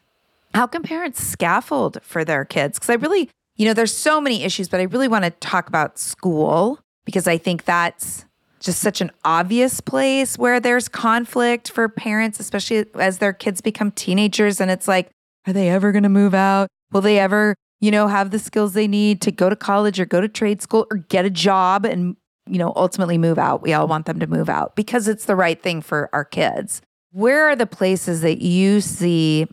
[0.53, 2.77] how can parents scaffold for their kids?
[2.77, 5.67] Because I really, you know, there's so many issues, but I really want to talk
[5.67, 8.25] about school because I think that's
[8.59, 13.91] just such an obvious place where there's conflict for parents, especially as their kids become
[13.91, 14.61] teenagers.
[14.61, 15.09] And it's like,
[15.47, 16.67] are they ever going to move out?
[16.91, 20.05] Will they ever, you know, have the skills they need to go to college or
[20.05, 22.15] go to trade school or get a job and,
[22.47, 23.63] you know, ultimately move out?
[23.63, 26.81] We all want them to move out because it's the right thing for our kids.
[27.11, 29.47] Where are the places that you see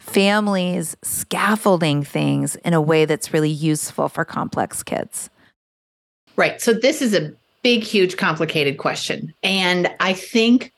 [0.00, 5.30] families scaffolding things in a way that's really useful for complex kids?
[6.36, 6.60] Right.
[6.60, 9.34] So this is a big, huge, complicated question.
[9.42, 10.72] And I think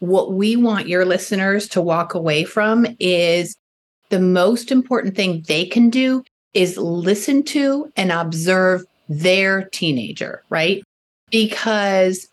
[0.00, 3.56] what we want your listeners to walk away from is
[4.10, 6.22] the most important thing they can do
[6.54, 10.82] is listen to and observe their teenager, right?
[11.30, 12.28] Because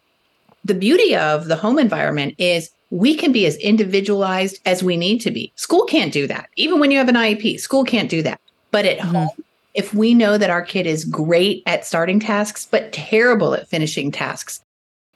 [0.66, 5.18] the beauty of the home environment is we can be as individualized as we need
[5.18, 5.52] to be.
[5.56, 6.48] School can't do that.
[6.58, 8.40] Even when you have an IEP, school can't do that.
[8.70, 9.16] But at mm-hmm.
[9.16, 9.30] home,
[9.74, 14.12] if we know that our kid is great at starting tasks, but terrible at finishing
[14.12, 14.62] tasks,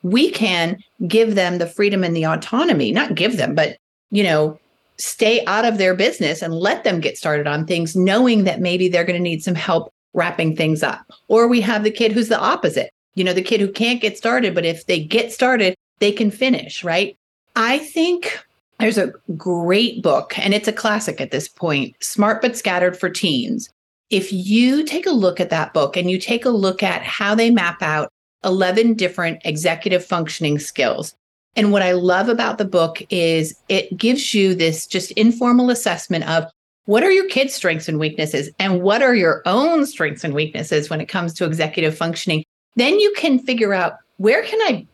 [0.02, 3.78] we can give them the freedom and the autonomy, not give them, but,
[4.10, 4.60] you know,
[4.98, 8.90] stay out of their business and let them get started on things, knowing that maybe
[8.90, 11.06] they're going to need some help wrapping things up.
[11.28, 14.18] Or we have the kid who's the opposite, you know, the kid who can't get
[14.18, 17.16] started, but if they get started, they can finish, right?
[17.60, 18.40] I think
[18.80, 23.10] there's a great book, and it's a classic at this point Smart But Scattered for
[23.10, 23.68] Teens.
[24.12, 27.34] If you take a look at that book and you take a look at how
[27.34, 31.16] they map out 11 different executive functioning skills,
[31.56, 36.30] and what I love about the book is it gives you this just informal assessment
[36.30, 36.46] of
[36.86, 40.92] what are your kids' strengths and weaknesses, and what are your own strengths and weaknesses
[40.92, 42.44] when it comes to executive functioning.
[42.76, 44.86] Then you can figure out where can I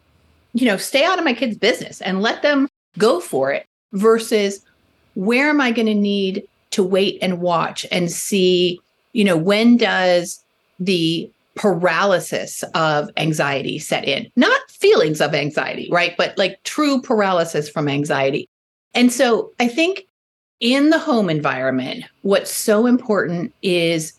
[0.53, 4.63] you know, stay out of my kids' business and let them go for it versus
[5.15, 8.79] where am I going to need to wait and watch and see,
[9.13, 10.43] you know, when does
[10.79, 14.31] the paralysis of anxiety set in?
[14.35, 16.15] Not feelings of anxiety, right?
[16.17, 18.47] But like true paralysis from anxiety.
[18.95, 20.05] And so I think
[20.59, 24.13] in the home environment, what's so important is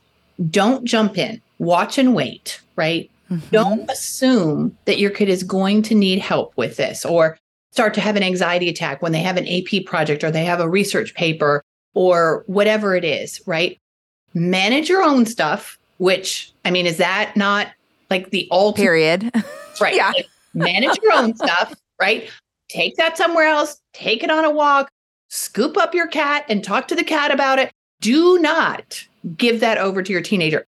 [0.50, 3.10] don't jump in, watch and wait, right?
[3.34, 3.48] Mm-hmm.
[3.50, 7.36] Don't assume that your kid is going to need help with this or
[7.72, 10.60] start to have an anxiety attack when they have an AP project or they have
[10.60, 11.62] a research paper
[11.94, 13.78] or whatever it is, right?
[14.32, 17.68] Manage your own stuff, which I mean, is that not
[18.10, 19.30] like the all period?
[19.80, 19.96] Right.
[19.96, 20.12] yeah.
[20.14, 22.30] Like, manage your own stuff, right?
[22.68, 24.88] Take that somewhere else, take it on a walk,
[25.30, 27.72] scoop up your cat and talk to the cat about it.
[28.00, 29.04] Do not
[29.36, 30.64] give that over to your teenager.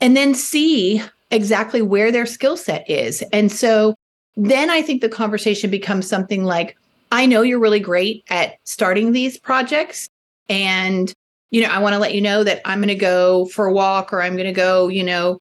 [0.00, 3.22] And then see exactly where their skill set is.
[3.32, 3.96] And so
[4.36, 6.76] then I think the conversation becomes something like,
[7.10, 10.08] I know you're really great at starting these projects.
[10.48, 11.12] And,
[11.50, 13.72] you know, I want to let you know that I'm going to go for a
[13.72, 15.38] walk or I'm going to go, you know,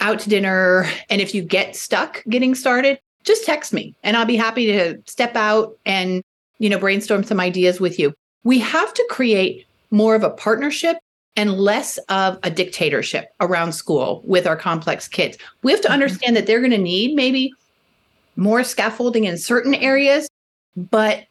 [0.00, 0.86] out to dinner.
[1.10, 4.98] And if you get stuck getting started, just text me and I'll be happy to
[5.06, 6.22] step out and,
[6.58, 8.14] you know, brainstorm some ideas with you.
[8.44, 10.96] We have to create more of a partnership
[11.40, 15.38] and less of a dictatorship around school with our complex kids.
[15.62, 15.94] We have to mm-hmm.
[15.94, 17.54] understand that they're going to need maybe
[18.36, 20.28] more scaffolding in certain areas,
[20.76, 21.24] but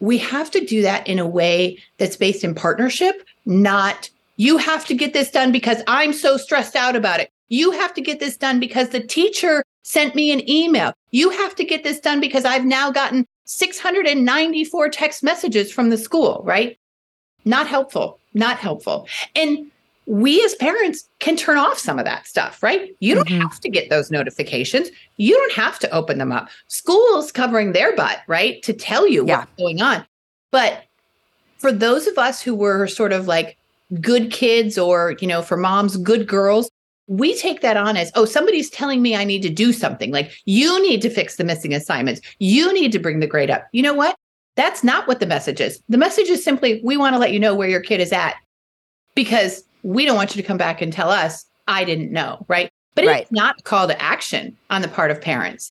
[0.00, 4.84] we have to do that in a way that's based in partnership, not you have
[4.88, 7.30] to get this done because I'm so stressed out about it.
[7.48, 10.92] You have to get this done because the teacher sent me an email.
[11.12, 15.96] You have to get this done because I've now gotten 694 text messages from the
[15.96, 16.76] school, right?
[17.46, 19.08] Not helpful not helpful.
[19.34, 19.70] And
[20.04, 22.94] we as parents can turn off some of that stuff, right?
[23.00, 23.40] You don't mm-hmm.
[23.40, 24.90] have to get those notifications.
[25.16, 26.48] You don't have to open them up.
[26.68, 28.62] School's covering their butt, right?
[28.62, 29.38] To tell you yeah.
[29.38, 30.06] what's going on.
[30.52, 30.84] But
[31.58, 33.56] for those of us who were sort of like
[34.00, 36.70] good kids or, you know, for moms, good girls,
[37.08, 40.12] we take that on as, oh, somebody's telling me I need to do something.
[40.12, 42.20] Like you need to fix the missing assignments.
[42.38, 43.66] You need to bring the grade up.
[43.72, 44.16] You know what?
[44.56, 45.80] That's not what the message is.
[45.88, 48.36] The message is simply, we want to let you know where your kid is at
[49.14, 52.70] because we don't want you to come back and tell us, I didn't know, right?
[52.94, 53.22] But right.
[53.22, 55.70] it's not a call to action on the part of parents.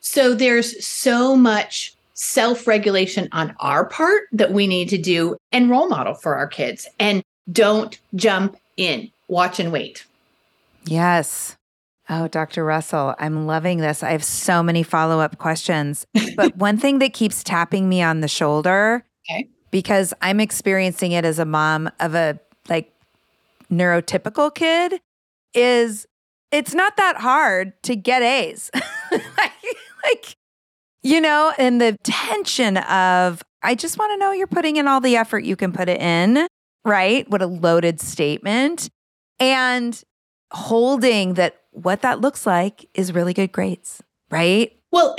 [0.00, 5.70] So there's so much self regulation on our part that we need to do and
[5.70, 6.86] role model for our kids.
[6.98, 10.04] And don't jump in, watch and wait.
[10.86, 11.56] Yes.
[12.08, 12.64] Oh, Dr.
[12.64, 14.02] Russell, I'm loving this.
[14.02, 16.06] I have so many follow up questions.
[16.36, 19.48] But one thing that keeps tapping me on the shoulder, okay.
[19.70, 22.38] because I'm experiencing it as a mom of a
[22.68, 22.92] like
[23.70, 25.00] neurotypical kid,
[25.54, 26.06] is
[26.50, 28.70] it's not that hard to get A's.
[29.10, 29.52] like,
[30.04, 30.36] like,
[31.02, 35.00] you know, and the tension of, I just want to know you're putting in all
[35.00, 36.46] the effort you can put it in,
[36.84, 37.28] right?
[37.30, 38.90] What a loaded statement.
[39.40, 40.00] And
[40.52, 44.74] holding that what that looks like is really good grades, right?
[44.90, 45.16] Well,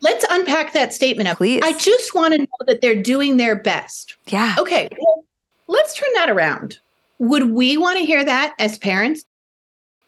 [0.00, 1.38] let's unpack that statement up.
[1.38, 1.62] Please.
[1.62, 4.16] I just want to know that they're doing their best.
[4.28, 4.54] Yeah.
[4.58, 4.88] Okay.
[4.98, 5.24] Well,
[5.68, 6.78] let's turn that around.
[7.18, 9.24] Would we want to hear that as parents?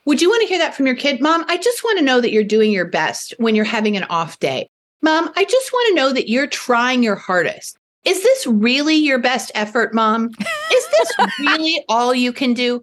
[0.04, 1.20] Would you want to hear that from your kid?
[1.20, 4.04] Mom, I just want to know that you're doing your best when you're having an
[4.04, 4.68] off day.
[5.00, 7.76] Mom, I just want to know that you're trying your hardest.
[8.04, 10.26] Is this really your best effort, mom?
[10.72, 12.82] Is this really all you can do?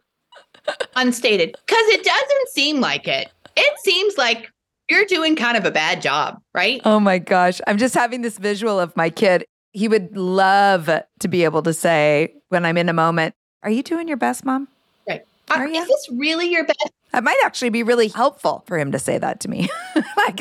[0.95, 3.29] Unstated because it doesn't seem like it.
[3.55, 4.49] It seems like
[4.89, 6.81] you're doing kind of a bad job, right?
[6.85, 7.61] Oh my gosh.
[7.67, 9.45] I'm just having this visual of my kid.
[9.71, 10.89] He would love
[11.19, 14.45] to be able to say when I'm in a moment, Are you doing your best,
[14.45, 14.67] mom?
[15.07, 15.21] Right.
[15.51, 15.79] Are, Are you?
[15.81, 16.89] Is this really your best?
[17.11, 19.69] That might actually be really helpful for him to say that to me.
[20.17, 20.39] like,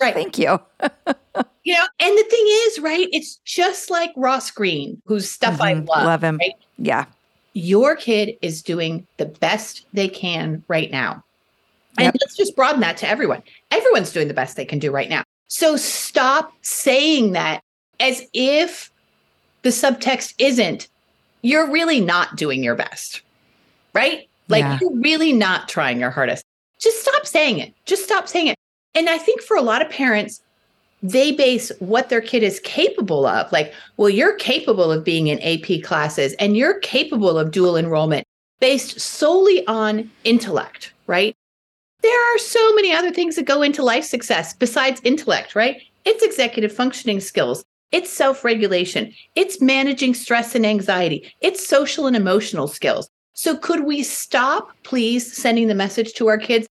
[0.00, 0.14] Right.
[0.14, 0.60] Thank you.
[1.66, 3.08] You know, and the thing is, right?
[3.10, 5.88] It's just like Ross Greene, whose stuff I Mhm.
[5.88, 6.04] love.
[6.04, 6.36] Love him.
[6.36, 6.52] right?
[6.76, 7.06] Yeah.
[7.54, 11.24] Your kid is doing the best they can right now.
[11.96, 13.42] And let's just broaden that to everyone.
[13.70, 15.22] Everyone's doing the best they can do right now.
[15.46, 17.62] So stop saying that
[18.00, 18.90] as if
[19.62, 20.88] the subtext isn't,
[21.42, 23.22] you're really not doing your best,
[23.92, 24.28] right?
[24.48, 24.78] Like Yeah.
[24.80, 26.44] you're really not trying your hardest.
[26.80, 27.72] Just stop saying it.
[27.86, 28.56] Just stop saying it.
[28.94, 30.40] And I think for a lot of parents,
[31.04, 33.52] they base what their kid is capable of.
[33.52, 38.26] Like, well, you're capable of being in AP classes and you're capable of dual enrollment
[38.58, 41.36] based solely on intellect, right?
[42.00, 45.82] There are so many other things that go into life success besides intellect, right?
[46.06, 52.16] It's executive functioning skills, it's self regulation, it's managing stress and anxiety, it's social and
[52.16, 53.10] emotional skills.
[53.34, 56.66] So, could we stop, please, sending the message to our kids?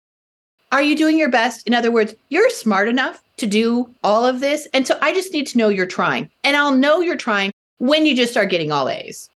[0.73, 1.67] Are you doing your best?
[1.67, 4.67] In other words, you're smart enough to do all of this.
[4.73, 6.31] And so I just need to know you're trying.
[6.45, 9.29] And I'll know you're trying when you just start getting all A's.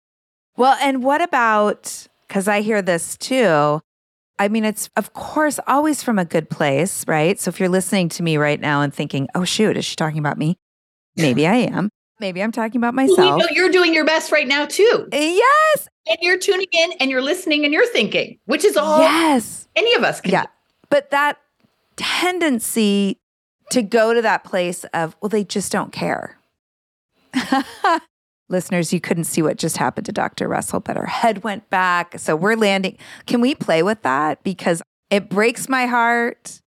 [0.58, 3.82] Well, and what about, because I hear this too.
[4.40, 7.40] I mean, it's of course always from a good place, right?
[7.40, 10.20] So if you're listening to me right now and thinking, oh, shoot, is she talking
[10.20, 10.58] about me?
[11.18, 11.90] Maybe I am.
[12.20, 13.42] Maybe I'm talking about Well, myself.
[13.42, 15.08] You know you're doing your best right now, too.
[15.12, 15.88] yes.
[16.08, 19.68] And you're tuning in and you're listening and you're thinking, which is all Yes.
[19.76, 20.44] any of us can Yeah.
[20.44, 20.48] do.
[20.90, 21.40] But that
[21.96, 23.18] tendency
[23.72, 26.38] to go to that place of, well, they just don't care.
[28.50, 30.48] Listeners, you couldn't see what just happened to Dr.
[30.48, 32.20] Russell, but her head went back.
[32.20, 32.98] So we're landing.
[33.26, 34.44] Can we play with that?
[34.44, 36.62] Because it breaks my heart.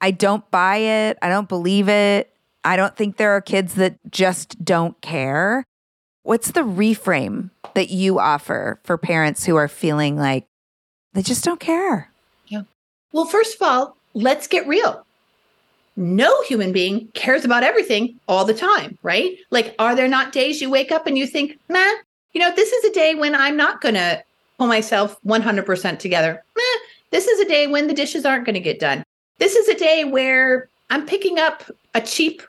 [0.00, 1.18] I don't buy it.
[1.22, 2.30] I don't believe it.
[2.62, 5.64] I don't think there are kids that just don't care.
[6.22, 10.46] What's the reframe that you offer for parents who are feeling like
[11.12, 12.10] they just don't care?
[13.14, 15.06] Well, first of all, let's get real.
[15.96, 19.38] No human being cares about everything all the time, right?
[19.52, 21.94] Like, are there not days you wake up and you think, man,
[22.32, 24.20] you know, this is a day when I'm not going to
[24.58, 26.42] pull myself 100% together.
[26.56, 26.80] Meh,
[27.12, 29.04] this is a day when the dishes aren't going to get done.
[29.38, 31.62] This is a day where I'm picking up
[31.94, 32.42] a cheap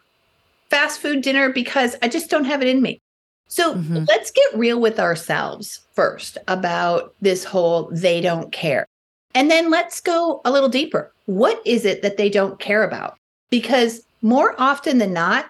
[0.72, 3.00] fast food dinner because I just don't have it in me.
[3.48, 4.08] So Mhm.
[4.08, 8.88] let's get real with ourselves first about this whole they don't care.
[9.36, 11.14] And then let's go a little deeper.
[11.26, 13.18] What is it that they don't care about?
[13.50, 15.46] Because more often than not,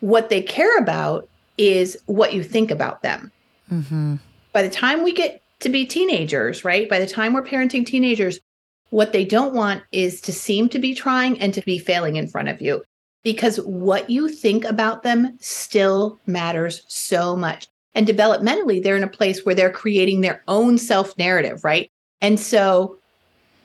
[0.00, 3.32] what they care about is what you think about them.
[3.72, 4.16] Mm-hmm.
[4.52, 6.88] By the time we get to be teenagers, right?
[6.88, 8.38] By the time we're parenting teenagers,
[8.90, 12.28] what they don't want is to seem to be trying and to be failing in
[12.28, 12.84] front of you
[13.22, 17.66] because what you think about them still matters so much.
[17.94, 21.90] And developmentally, they're in a place where they're creating their own self narrative, right?
[22.24, 22.96] And so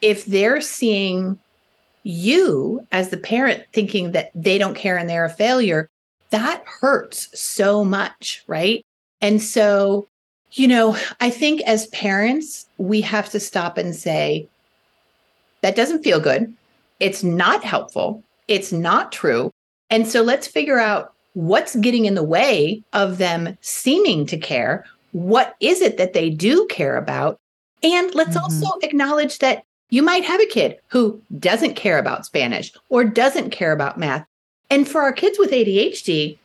[0.01, 1.39] if they're seeing
[2.03, 5.89] you as the parent thinking that they don't care and they're a failure,
[6.31, 8.85] that hurts so much, right?
[9.21, 10.09] And so,
[10.51, 14.49] you know, I think as parents, we have to stop and say,
[15.61, 16.53] that doesn't feel good.
[16.99, 18.21] It's not helpful.
[18.49, 19.51] It's not true.
[19.89, 24.83] And so let's figure out what's getting in the way of them seeming to care.
[25.13, 27.39] What is it that they do care about?
[27.83, 28.43] And let's Mhm.
[28.43, 33.49] also acknowledge that you might have a kid who doesn't care about Spanish or doesn't
[33.49, 34.25] care about math.
[34.69, 36.37] And for our kids with ADHD,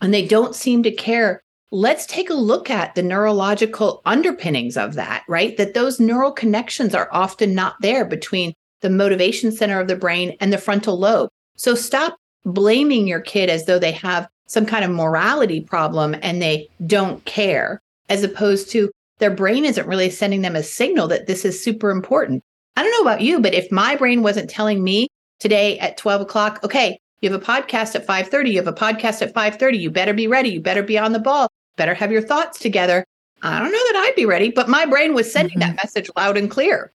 [0.00, 4.94] and they don't seem to care, let's take a look at the neurological underpinnings of
[4.94, 5.56] that, right?
[5.56, 8.52] That those neural connections are often not there between
[8.82, 11.28] the motivation center of the brain and the frontal lobe.
[11.56, 16.40] So stop blaming your kid as though they have some kind of morality problem and
[16.40, 21.26] they don't care, as opposed to their brain isn't really sending them a signal that
[21.26, 22.42] this is super important.
[22.76, 25.08] I don't know about you, but if my brain wasn't telling me
[25.40, 29.22] today at 12 o'clock, okay, you have a podcast at 5:30, you have a podcast
[29.22, 32.22] at 5:30, you better be ready, you better be on the ball, better have your
[32.22, 33.04] thoughts together.
[33.42, 35.76] I don't know that I'd be ready, but my brain was sending that mm-hmm.
[35.76, 36.92] message loud and clear.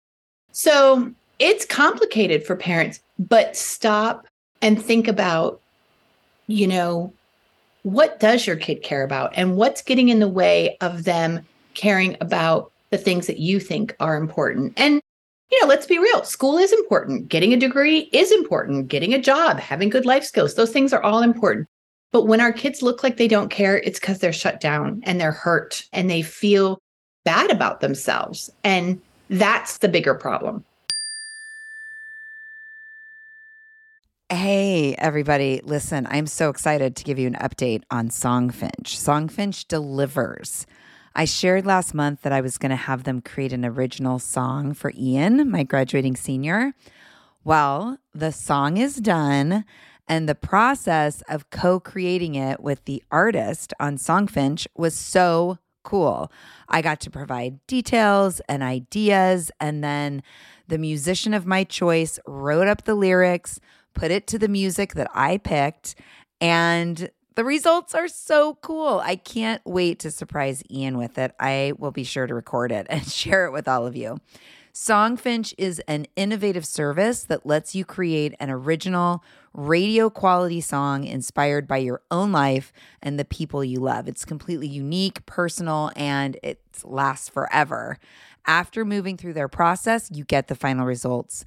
[0.52, 4.26] So it's complicated for parents, but stop
[4.62, 5.60] and think about,
[6.46, 7.12] you know,
[7.82, 11.46] what does your kid care about and what's getting in the way of them
[11.76, 14.72] caring about the things that you think are important.
[14.76, 15.00] And,
[15.50, 17.28] you know, let's be real school is important.
[17.28, 18.88] Getting a degree is important.
[18.88, 21.68] Getting a job, having good life skills, those things are all important.
[22.12, 25.20] But when our kids look like they don't care, it's because they're shut down and
[25.20, 26.80] they're hurt and they feel
[27.24, 28.50] bad about themselves.
[28.64, 30.64] And that's the bigger problem.
[34.30, 35.60] Hey, everybody.
[35.62, 38.82] Listen, I'm so excited to give you an update on Songfinch.
[38.82, 40.66] Songfinch delivers.
[41.18, 44.74] I shared last month that I was going to have them create an original song
[44.74, 46.74] for Ian, my graduating senior.
[47.42, 49.64] Well, the song is done,
[50.06, 56.30] and the process of co creating it with the artist on Songfinch was so cool.
[56.68, 60.22] I got to provide details and ideas, and then
[60.68, 63.58] the musician of my choice wrote up the lyrics,
[63.94, 65.94] put it to the music that I picked,
[66.42, 69.00] and the results are so cool.
[69.04, 71.32] I can't wait to surprise Ian with it.
[71.38, 74.18] I will be sure to record it and share it with all of you.
[74.72, 79.24] Songfinch is an innovative service that lets you create an original
[79.54, 84.06] radio quality song inspired by your own life and the people you love.
[84.06, 87.98] It's completely unique, personal, and it lasts forever.
[88.46, 91.46] After moving through their process, you get the final results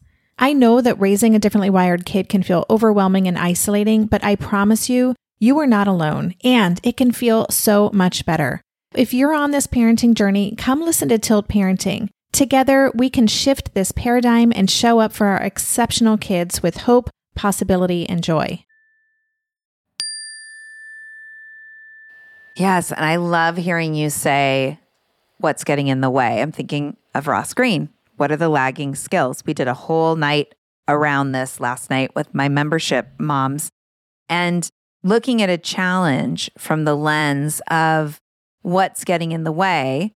[0.41, 4.35] I know that raising a differently wired kid can feel overwhelming and isolating, but I
[4.35, 8.59] promise you, you are not alone, and it can feel so much better.
[8.95, 12.09] If you're on this parenting journey, come listen to Tilt Parenting.
[12.31, 17.11] Together, we can shift this paradigm and show up for our exceptional kids with hope,
[17.35, 18.65] possibility, and joy.
[22.55, 24.79] Yes, and I love hearing you say
[25.37, 26.41] what's getting in the way.
[26.41, 27.89] I'm thinking of Ross Greene
[28.21, 29.41] what are the lagging skills?
[29.47, 30.53] We did a whole night
[30.87, 33.71] around this last night with my membership moms
[34.29, 34.69] and
[35.01, 38.21] looking at a challenge from the lens of
[38.61, 40.13] what's getting in the way.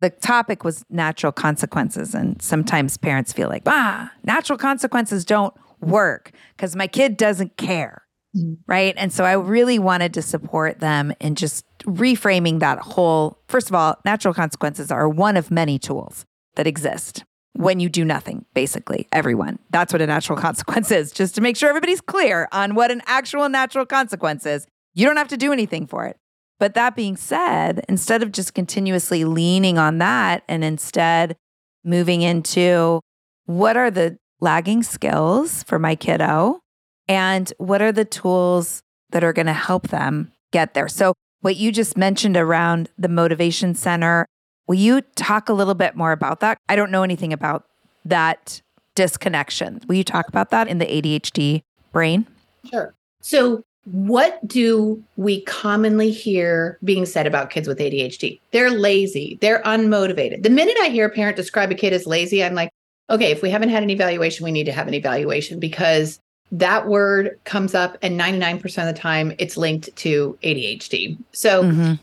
[0.00, 2.14] The topic was natural consequences.
[2.14, 8.06] And sometimes parents feel like, ah, natural consequences don't work because my kid doesn't care.
[8.34, 8.54] Mm-hmm.
[8.66, 8.94] Right.
[8.96, 13.42] And so I really wanted to support them in just reframing that whole.
[13.48, 16.24] First of all, natural consequences are one of many tools
[16.54, 17.24] that exist
[17.54, 19.58] when you do nothing, basically, everyone.
[19.70, 23.02] That's what a natural consequence is, just to make sure everybody's clear on what an
[23.06, 24.66] actual natural consequence is.
[24.94, 26.16] You don't have to do anything for it.
[26.58, 31.36] But that being said, instead of just continuously leaning on that and instead
[31.84, 33.00] moving into
[33.46, 36.60] what are the lagging skills for my kiddo
[37.08, 38.80] and what are the tools
[39.10, 40.88] that are going to help them get there.
[40.88, 44.26] So, what you just mentioned around the motivation center
[44.66, 46.58] Will you talk a little bit more about that?
[46.68, 47.66] I don't know anything about
[48.04, 48.60] that
[48.94, 49.80] disconnection.
[49.88, 52.26] Will you talk about that in the ADHD brain?
[52.70, 52.94] Sure.
[53.20, 58.38] So, what do we commonly hear being said about kids with ADHD?
[58.52, 60.44] They're lazy, they're unmotivated.
[60.44, 62.70] The minute I hear a parent describe a kid as lazy, I'm like,
[63.10, 66.20] okay, if we haven't had an evaluation, we need to have an evaluation because
[66.52, 71.18] that word comes up and 99% of the time it's linked to ADHD.
[71.32, 71.94] So, mm-hmm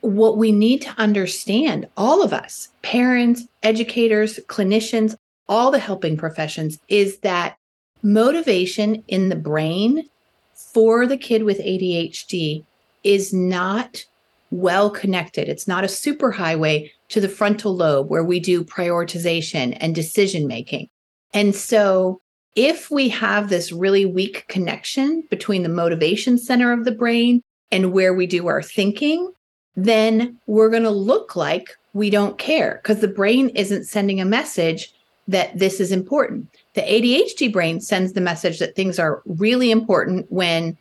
[0.00, 5.14] what we need to understand, all of us, parents, educators, clinicians,
[5.48, 7.56] all the helping professions, is that
[8.02, 10.08] motivation in the brain
[10.54, 12.64] for the kid with ADHD
[13.04, 14.04] is not
[14.50, 15.48] well connected.
[15.48, 20.88] It's not a superhighway to the frontal lobe where we do prioritization and decision making.
[21.32, 22.20] And so,
[22.56, 27.92] if we have this really weak connection between the motivation center of the brain and
[27.92, 29.32] where we do our thinking,
[29.76, 34.24] then we're going to look like we don't care because the brain isn't sending a
[34.24, 34.92] message
[35.28, 36.48] that this is important.
[36.74, 40.76] The ADHD brain sends the message that things are really important when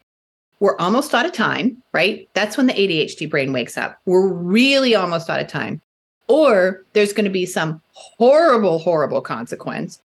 [0.60, 2.28] we're almost out of time, right?
[2.34, 4.00] That's when the ADHD brain wakes up.
[4.06, 5.82] We're really almost out of time.
[6.28, 10.02] Or there's going to be some horrible, horrible consequence.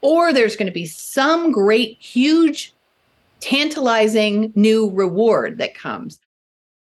[0.00, 2.72] Or there's going to be some great, huge,
[3.40, 6.18] tantalizing new reward that comes.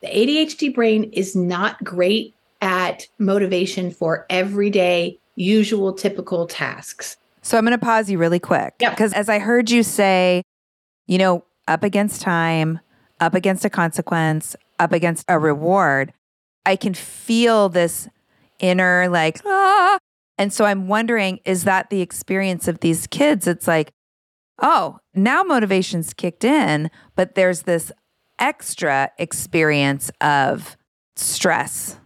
[0.02, 7.18] The ADHD brain is not great at motivation for everyday, usual, typical tasks.
[7.42, 8.76] So I'm going to pause you really quick.
[8.80, 10.44] Because as I heard you say,
[11.08, 12.80] you know, up against time,
[13.20, 16.14] up against a consequence, up against a reward,
[16.66, 18.08] I can feel this
[18.60, 19.98] inner like, ah.
[20.38, 23.48] And so I'm wondering, is that the experience of these kids?
[23.48, 23.92] It's like,
[24.62, 27.92] oh, now motivation's kicked in, but there's this
[28.40, 30.78] extra experience of
[31.16, 31.98] stress.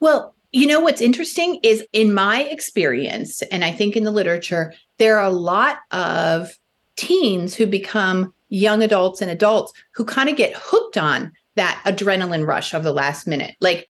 [0.00, 4.74] Well, you know what's interesting is in my experience, and I think in the literature,
[4.98, 6.50] there are a lot of
[6.96, 12.46] teens who become young adults and adults who kind of get hooked on that adrenaline
[12.46, 13.56] rush of the last minute.
[13.60, 13.88] Like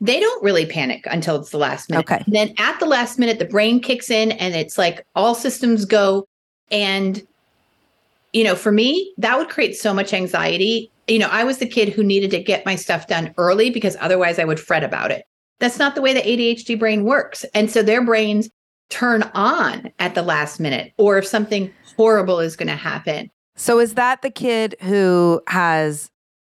[0.00, 2.10] they don't really panic until it's the last minute.
[2.10, 2.22] Okay.
[2.26, 5.84] And then at the last minute, the brain kicks in and it's like all systems
[5.84, 6.26] go.
[6.70, 7.22] And,
[8.32, 10.90] you know, for me, that would create so much anxiety.
[11.08, 13.96] You know, I was the kid who needed to get my stuff done early because
[14.00, 15.24] otherwise I would fret about it.
[15.60, 17.44] That's not the way the ADHD brain works.
[17.54, 18.48] And so their brains
[18.90, 23.30] turn on at the last minute or if something horrible is going to happen.
[23.56, 26.10] So is that the kid who has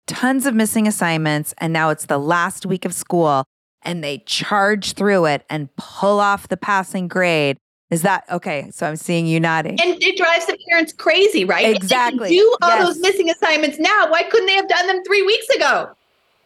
[0.08, 3.44] tons of missing assignments and now it's the last week of school
[3.84, 7.58] and they charge through it and pull off the passing grade?
[7.90, 8.70] Is that okay?
[8.74, 9.80] So I'm seeing you nodding.
[9.82, 11.66] And it drives the parents crazy, right?
[11.66, 12.30] If they can Exactly.
[12.30, 12.86] do all Yes.
[12.88, 14.08] those missing assignments now.
[14.10, 15.90] Why couldn't they have done them three weeks ago?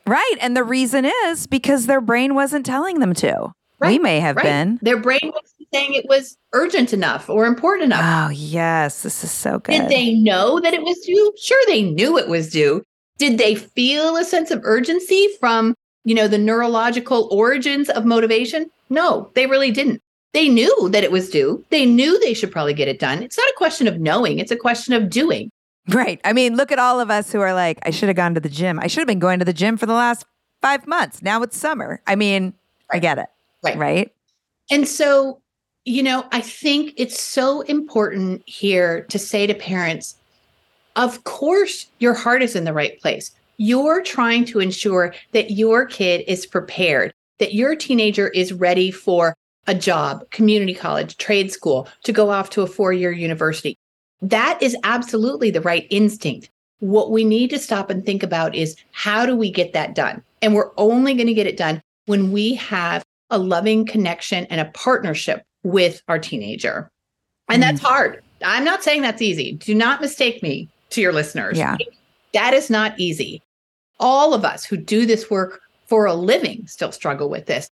[0.08, 0.36] right.
[0.42, 3.52] And the reason is because their brain wasn't telling them to.
[3.80, 4.44] We may have Right?
[4.44, 4.80] been.
[4.82, 8.28] Their brain wasn't saying it was urgent enough or important enough.
[8.28, 9.02] Oh, yes.
[9.04, 9.72] This is so good.
[9.74, 11.32] Did they know that it was due?
[11.42, 12.84] Sure, they knew it was due.
[13.18, 15.74] Did they feel a sense of urgency from,
[16.04, 18.70] you know, the neurological origins of motivation?
[18.90, 20.02] No, they really didn't.
[20.34, 21.64] They knew that it was due.
[21.70, 23.22] They knew they should probably get it done.
[23.22, 25.52] It's not a question of knowing, it's a question of doing.
[25.90, 26.22] Right.
[26.24, 28.40] I mean, look at all of us who are like, I should have gone to
[28.40, 28.80] the gym.
[28.80, 30.26] I should have been going to the gym for the last
[30.62, 31.22] five months.
[31.22, 32.02] Now it's summer.
[32.06, 32.54] I mean,
[32.92, 33.28] I get it.
[33.64, 33.78] Right.
[33.78, 34.14] Right.
[34.70, 35.42] And so,
[35.86, 40.16] you know, I think it's so important here to say to parents,
[40.96, 43.32] of course, your heart is in the right place.
[43.58, 49.36] You're trying to ensure that your kid is prepared, that your teenager is ready for
[49.68, 53.78] a job, community college, trade school, to go off to a four year university.
[54.22, 56.50] That is absolutely the right instinct.
[56.80, 60.24] What we need to stop and think about is how do we get that done?
[60.42, 64.60] And we're only going to get it done when we have a loving connection and
[64.60, 66.90] a partnership with our teenager.
[67.50, 67.86] And that's mm.
[67.86, 68.24] hard.
[68.44, 69.54] I'm not saying that's easy.
[69.54, 71.58] Do not mistake me to your listeners.
[71.58, 71.78] Yeah.
[72.34, 73.42] That is not easy.
[74.00, 77.70] All of us who do this work for a living still struggle with this.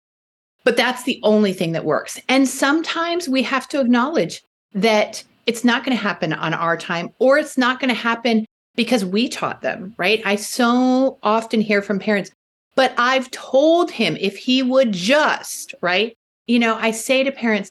[0.69, 2.21] But that's the only thing that works.
[2.29, 4.43] And sometimes we have to acknowledge
[4.75, 8.45] that it's not going to happen on our time or it's not going to happen
[8.77, 10.21] because we taught them, right?
[10.27, 12.33] I so often hear from parents,
[12.75, 16.15] but I've told him if he would just, right?
[16.47, 17.71] You know, I say to parents,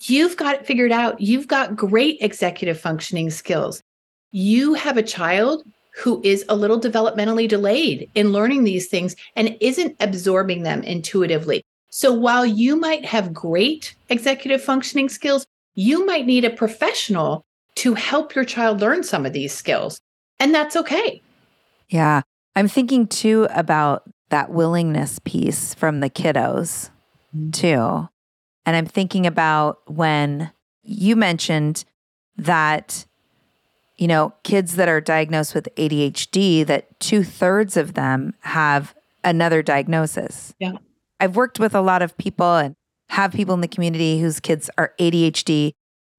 [0.00, 1.22] you've got it figured out.
[1.22, 3.80] You've got great executive functioning skills.
[4.32, 5.64] You have a child
[5.94, 11.64] who is a little developmentally delayed in learning these things and isn't absorbing them intuitively.
[11.90, 17.44] So while you might have great executive functioning skills, you might need a professional
[17.76, 20.00] to help your child learn some of these skills.
[20.40, 21.22] And that's okay.
[21.88, 22.22] Yeah.
[22.56, 26.90] I'm thinking too about that willingness piece from the kiddos,
[27.34, 27.50] mm-hmm.
[27.50, 28.08] too.
[28.66, 30.50] And I'm thinking about when
[30.82, 31.84] you mentioned
[32.36, 33.06] that,
[33.96, 39.62] you know, kids that are diagnosed with ADHD, that two thirds of them have another
[39.62, 40.54] diagnosis.
[40.58, 40.72] Yeah.
[41.20, 42.74] I've worked with a lot of people and
[43.10, 45.72] have people in the community whose kids are ADHD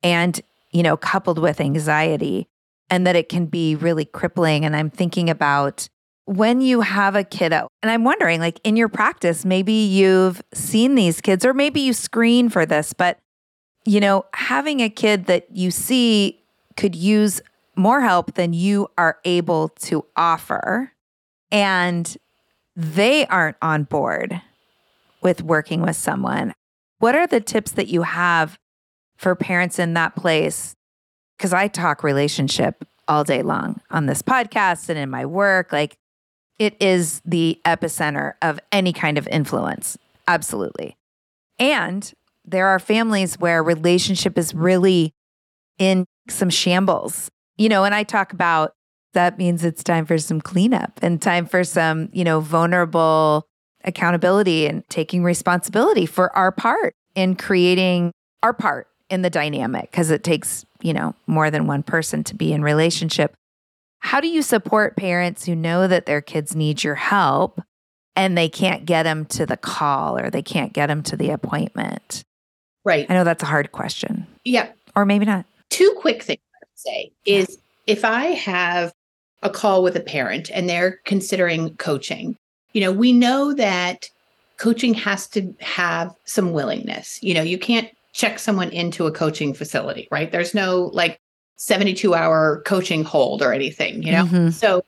[0.03, 0.39] and,
[0.71, 2.47] you know, coupled with anxiety,
[2.89, 4.65] and that it can be really crippling.
[4.65, 5.87] And I'm thinking about
[6.25, 10.95] when you have a kiddo, and I'm wondering, like in your practice, maybe you've seen
[10.95, 13.19] these kids, or maybe you screen for this, but,
[13.85, 16.39] you know, having a kid that you see
[16.77, 17.41] could use
[17.75, 20.91] more help than you are able to offer,
[21.51, 22.17] and
[22.75, 24.41] they aren't on board
[25.21, 26.53] with working with someone.
[26.99, 28.57] What are the tips that you have
[29.17, 30.75] for parents in that place?
[31.37, 35.71] Because I talk relationship all day long on this podcast and in my work.
[35.71, 35.97] Like
[36.59, 39.97] it is the epicenter of any kind of influence.
[40.27, 40.95] Absolutely.
[41.57, 42.11] And
[42.45, 45.13] there are families where relationship is really
[45.77, 47.29] in some shambles.
[47.57, 48.73] You know, and I talk about
[49.13, 53.47] that means it's time for some cleanup and time for some, you know, vulnerable
[53.89, 58.11] accountability and taking responsibility for our part in creating
[58.41, 62.35] our part in the dynamic because it takes, you know, more than one person to
[62.35, 63.33] be in relationship.
[63.99, 67.59] How do you support parents who know that their kids need your help
[68.15, 71.31] and they can't get them to the call or they can't get them to the
[71.31, 72.23] appointment?
[72.85, 73.05] Right.
[73.09, 74.25] I know that's a hard question.
[74.45, 74.69] Yeah.
[74.95, 75.45] Or maybe not.
[75.69, 78.93] Two quick things I would say is if I have
[79.41, 82.37] a call with a parent and they're considering coaching,
[82.73, 84.09] you know, we know that
[84.57, 87.19] coaching has to have some willingness.
[87.23, 90.31] You know, you can't check someone into a coaching facility, right?
[90.31, 91.19] There's no like
[91.55, 94.25] 72 hour coaching hold or anything, you know?
[94.25, 94.53] Mhm.
[94.53, 94.83] So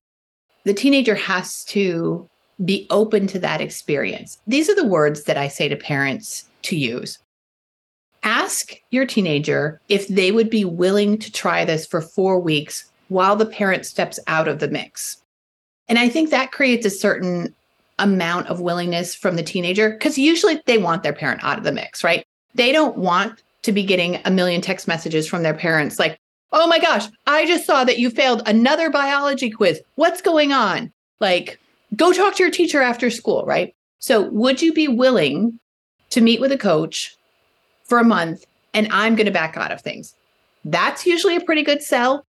[0.64, 2.30] the teenager has to
[2.64, 4.38] be open to that experience.
[4.48, 7.18] These are the words that I say to parents to use.
[8.24, 13.36] Ask your teenager if they would be willing to try this for four weeks while
[13.36, 15.18] the parent steps out of the mix.
[15.88, 17.54] And I think that creates a certain
[18.02, 21.72] amount of willingness from the teenager because usually they want their parent out of the
[21.72, 22.26] mix, right?
[22.56, 26.18] They don't want to be getting a million text messages from their parents like,
[26.52, 29.82] oh my gosh, I just saw that you failed another biology quiz.
[29.96, 30.92] What's going on?
[31.20, 31.60] Like,
[31.96, 33.74] go talk to your teacher after school, right?
[34.00, 35.60] So, would you be willing
[36.10, 37.16] to meet with a coach
[37.86, 40.16] for a month and I'm going to back out of things?
[40.66, 42.26] That's usually a pretty good sell.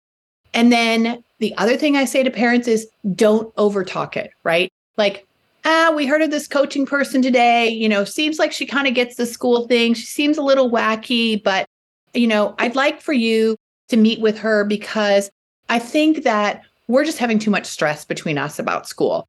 [0.54, 4.72] And then the other thing I say to parents is don't overtalk it, right?
[4.98, 5.26] Like,
[5.66, 7.70] ah, we heard of this coaching person today.
[7.70, 9.94] You know, seems like she kind of gets the school thing.
[9.94, 11.66] She seems a little wacky, but,
[12.14, 13.56] you know, I'd like for you
[13.90, 15.30] to meet with her because
[15.70, 19.28] I think that we're just having too much stress between us about school.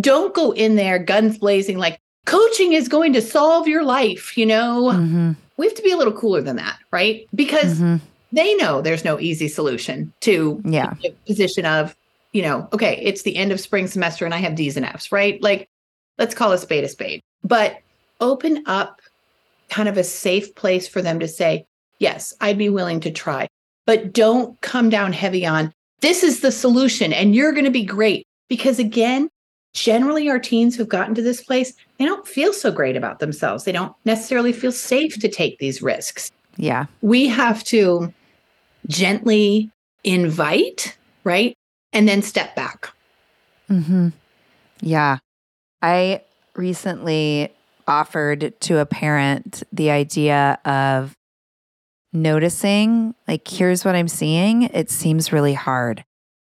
[0.00, 4.36] Don't go in there guns blazing like coaching is going to solve your life.
[4.36, 5.36] You know, Mhm.
[5.56, 7.26] we have to be a little cooler than that, right?
[7.34, 8.00] Because Mhm.
[8.32, 10.94] they know there's no easy solution to Yeah.
[11.02, 11.94] the position of,
[12.32, 15.12] you know, okay, it's the end of spring semester and I have D's and F's,
[15.12, 15.40] right?
[15.42, 15.68] Like,
[16.18, 17.78] let's call a spade a spade, but
[18.20, 19.00] open up
[19.70, 21.64] kind of a safe place for them to say,
[21.98, 23.48] yes, I'd be willing to try,
[23.86, 27.84] but don't come down heavy on this is the solution and you're going to be
[27.84, 28.26] great.
[28.50, 29.30] Because again,
[29.72, 33.64] generally our teens who've gotten to this place, they don't feel so great about themselves.
[33.64, 36.86] They don't necessarily feel safe to take these risks Yeah.
[37.00, 38.12] we have to
[38.86, 39.70] gently
[40.04, 41.54] invite, right?
[41.94, 42.90] And then step back.
[43.68, 44.08] hmm
[44.80, 45.18] Yeah.
[45.82, 46.22] I
[46.54, 47.52] recently
[47.86, 51.14] offered to a parent the idea of
[52.12, 54.62] noticing, like, here's what I'm seeing.
[54.62, 56.04] It seems really hard,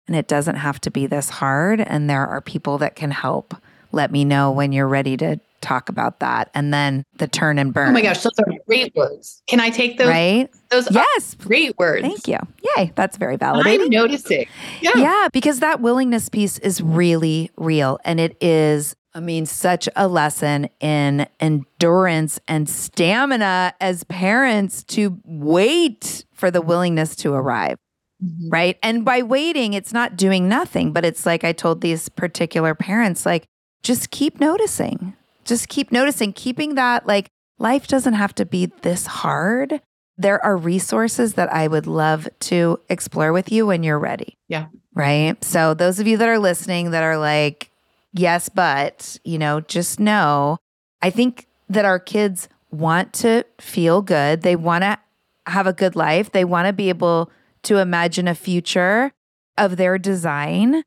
[0.06, 1.80] and it doesn't have to be this hard.
[1.80, 3.54] And there are people that can help.
[3.90, 6.50] Let me know when you're ready to talk about that.
[6.52, 7.88] And then the turn and burn.
[7.88, 9.42] Oh my gosh, those are great words.
[9.46, 10.08] Can I take those?
[10.08, 10.50] Right?
[10.68, 11.34] Those are Yes.
[11.36, 12.02] great words.
[12.02, 12.36] Thank you.
[12.76, 12.92] Yay.
[12.96, 13.84] That's very validating.
[13.84, 14.46] I'm noticing.
[14.82, 14.90] Yeah.
[14.96, 17.98] Yeah, because that willingness piece is really real.
[18.04, 25.20] And it is, I mean, such a lesson in endurance and stamina as parents to
[25.24, 27.76] wait for the willingness to arrive.
[28.24, 28.48] Mhm.
[28.52, 28.76] Right.
[28.82, 33.24] And by waiting, it's not doing nothing, but it's like I told these particular parents,
[33.24, 33.44] like,
[33.82, 35.14] just keep noticing.
[35.44, 39.80] Just keep noticing, keeping that like life doesn't have to be this hard.
[40.16, 44.34] There are resources that I would love to explore with you when you're ready.
[44.48, 44.66] Yeah.
[44.94, 45.42] Right.
[45.44, 47.68] So, those of you that are listening that are like,
[48.14, 50.56] yes, but, you know, just know,
[51.02, 54.40] I think that our kids want to feel good.
[54.42, 54.98] They want to
[55.46, 56.32] have a good life.
[56.32, 57.30] They want to be able
[57.64, 59.12] to imagine a future
[59.58, 60.82] of their design.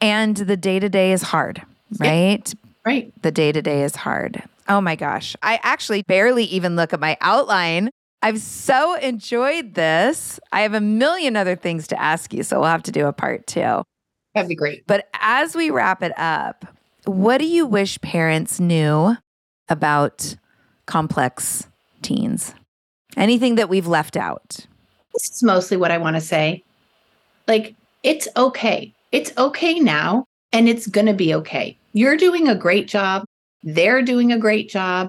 [0.00, 1.62] And the day to day is hard,
[2.00, 2.10] Yeah.
[2.10, 2.54] right?
[2.84, 3.12] Right.
[3.22, 4.42] The day to day is hard.
[4.68, 5.34] Oh my gosh.
[5.42, 7.90] I actually barely even look at my outline.
[8.22, 10.38] I've so enjoyed this.
[10.52, 13.12] I have a million other things to ask you, so we'll have to do a
[13.12, 13.82] part two.
[14.34, 14.86] That'd be great.
[14.86, 16.64] But as we wrap it up,
[17.04, 19.16] what do you wish parents knew
[19.68, 20.36] about
[20.86, 21.66] complex
[22.00, 22.54] teens?
[23.16, 24.66] Anything that we've left out?
[25.12, 26.62] This is mostly what I want to say.
[27.46, 28.94] Like, it's okay.
[29.10, 31.76] It's okay now, and it's going to be okay.
[31.92, 33.24] You're doing a great job.
[33.62, 35.08] They're doing a great job,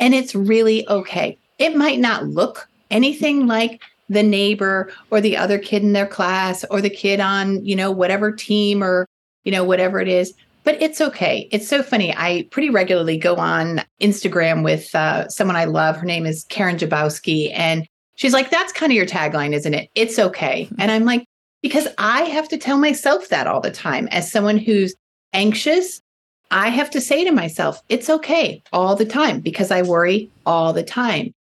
[0.00, 1.36] and it's really okay.
[1.58, 3.82] It might not look anything like
[4.12, 7.90] the neighbor or the other kid in their class or the kid on, you know,
[7.90, 9.06] whatever team or,
[9.44, 10.34] you know, whatever it is,
[10.64, 11.48] but it's okay.
[11.50, 12.14] It's so funny.
[12.16, 15.96] I pretty regularly go on Instagram with uh, someone I love.
[15.96, 19.90] Her name is Karen Jabowski, and she's like, "That's kind of your tagline, isn't it?
[19.96, 21.24] It's okay." And I'm like,
[21.62, 24.94] because I have to tell myself that all the time as someone who's
[25.32, 26.00] anxious.
[26.50, 30.74] I have to say to myself, it's okay all the time because I worry all
[30.74, 31.32] the time.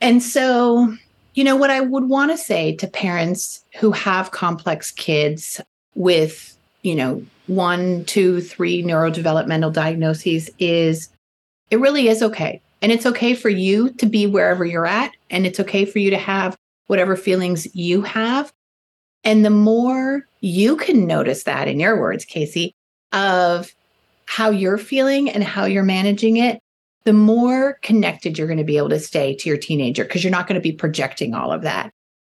[0.00, 0.94] And so,
[1.36, 5.60] you know, what I would want to say to parents who have complex kids
[5.94, 11.10] with, you know, one, two, three neurodevelopmental diagnoses is
[11.70, 12.60] it really is okay.
[12.80, 15.12] And it's okay for you to be wherever you're at.
[15.30, 16.56] And it's okay for you to have
[16.86, 18.50] whatever feelings you have.
[19.22, 22.74] And the more you can notice that, in your words, Casey,
[23.12, 23.74] of
[24.24, 26.60] how you're feeling and how you're managing it,
[27.06, 30.30] the more connected you're going to be able to stay to your teenager because you're
[30.32, 31.90] not going to be projecting all of that.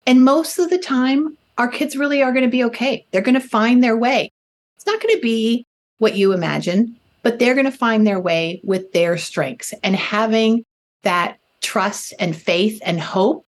[0.06, 3.06] And most of the time, our kids really are going to be okay.
[3.10, 4.32] They're going to find their way.
[4.76, 5.66] It's not going to be
[5.98, 9.74] what you imagine, but they're going to find their way with their strengths.
[9.84, 10.64] And having
[11.02, 13.44] that trust and faith and hope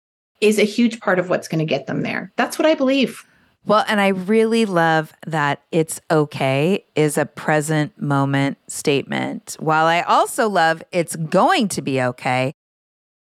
[0.41, 2.33] is a huge part of what's going to get them there.
[2.37, 3.25] That's what I believe.
[3.65, 9.57] Well, and I really love that it's okay is a present moment statement.
[9.61, 12.55] While I also love it's going to be okay,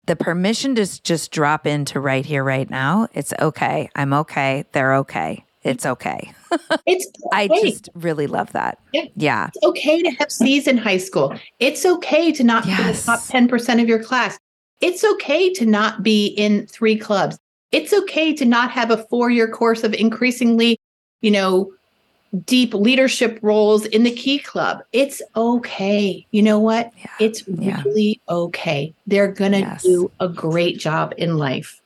[0.08, 3.08] the permission to just drop into right here, right now.
[3.14, 3.90] It's okay.
[3.96, 4.66] I'm okay.
[4.72, 5.46] They're okay.
[5.64, 6.34] It's okay.
[6.86, 7.30] It's okay.
[7.32, 8.80] I just really love that.
[8.92, 9.06] Yeah.
[9.16, 9.50] Yeah.
[9.54, 11.34] It's okay to have C's in high school.
[11.60, 14.38] It's okay to not be in the top 10% of your class.
[14.82, 17.38] It's okay to not be in three clubs.
[17.72, 20.78] It's okay to not have a four year course of increasingly,
[21.22, 21.72] you know,
[22.46, 24.84] deep leadership roles in the key club.
[24.94, 26.26] It's okay.
[26.32, 26.92] You know what?
[26.98, 27.08] Yeah.
[27.20, 27.82] It's Yeah.
[27.84, 28.94] really okay.
[29.08, 29.84] They're going to Yes.
[29.84, 31.82] do a great job in life.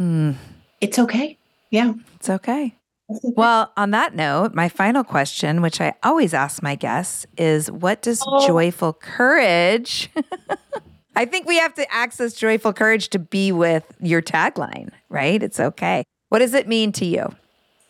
[0.00, 0.36] Mm,
[0.80, 1.36] It's okay.
[1.70, 1.92] Yeah.
[2.16, 2.74] it's okay.
[3.22, 8.02] Well, on that note, my final question, which I always ask my guests, is what
[8.02, 8.46] does Oh.
[8.46, 10.08] joyful courage?
[11.16, 15.42] I think we have to access joyful courage to be with your tagline, right?
[15.42, 16.04] It's okay.
[16.28, 17.34] What does it mean to you?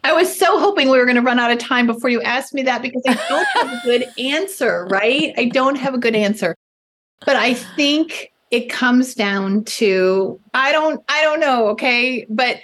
[0.03, 2.55] I was so hoping we were going to run out of time before you asked
[2.55, 5.35] me that because I don't have a good answer, right?
[5.37, 6.55] I don't have a good answer.
[7.27, 12.27] But I think it comes down to I don't I don't know, okay?
[12.31, 12.61] But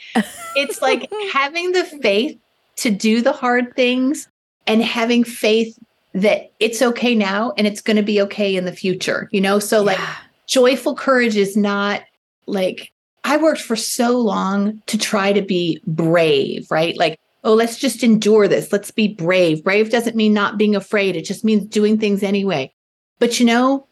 [0.55, 2.39] it's like having the faith
[2.77, 4.29] to do the hard things
[4.67, 5.79] and having faith
[6.15, 9.59] that it's okay now and it's going to be okay in the future, you know?
[9.59, 10.15] So like Yeah.
[10.47, 12.03] Joyful courage is not
[12.47, 12.93] like
[13.25, 16.97] I worked for so long to try to be brave, right?
[16.97, 18.73] Like, oh, let's just endure this.
[18.73, 19.65] Let's be brave.
[19.65, 22.73] Brave doesn't mean not being afraid, it just means doing things anyway.
[23.19, 23.87] But you know,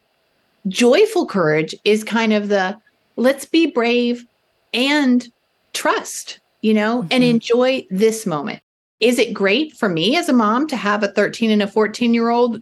[0.68, 2.76] joyful courage is kind of the
[3.16, 4.24] let's be brave
[4.72, 5.26] and
[5.72, 7.30] trust, you know, and Mhm.
[7.30, 8.60] enjoy this moment.
[9.00, 12.14] Is it great for me as a mom to have a 13 and a 14
[12.14, 12.60] year old,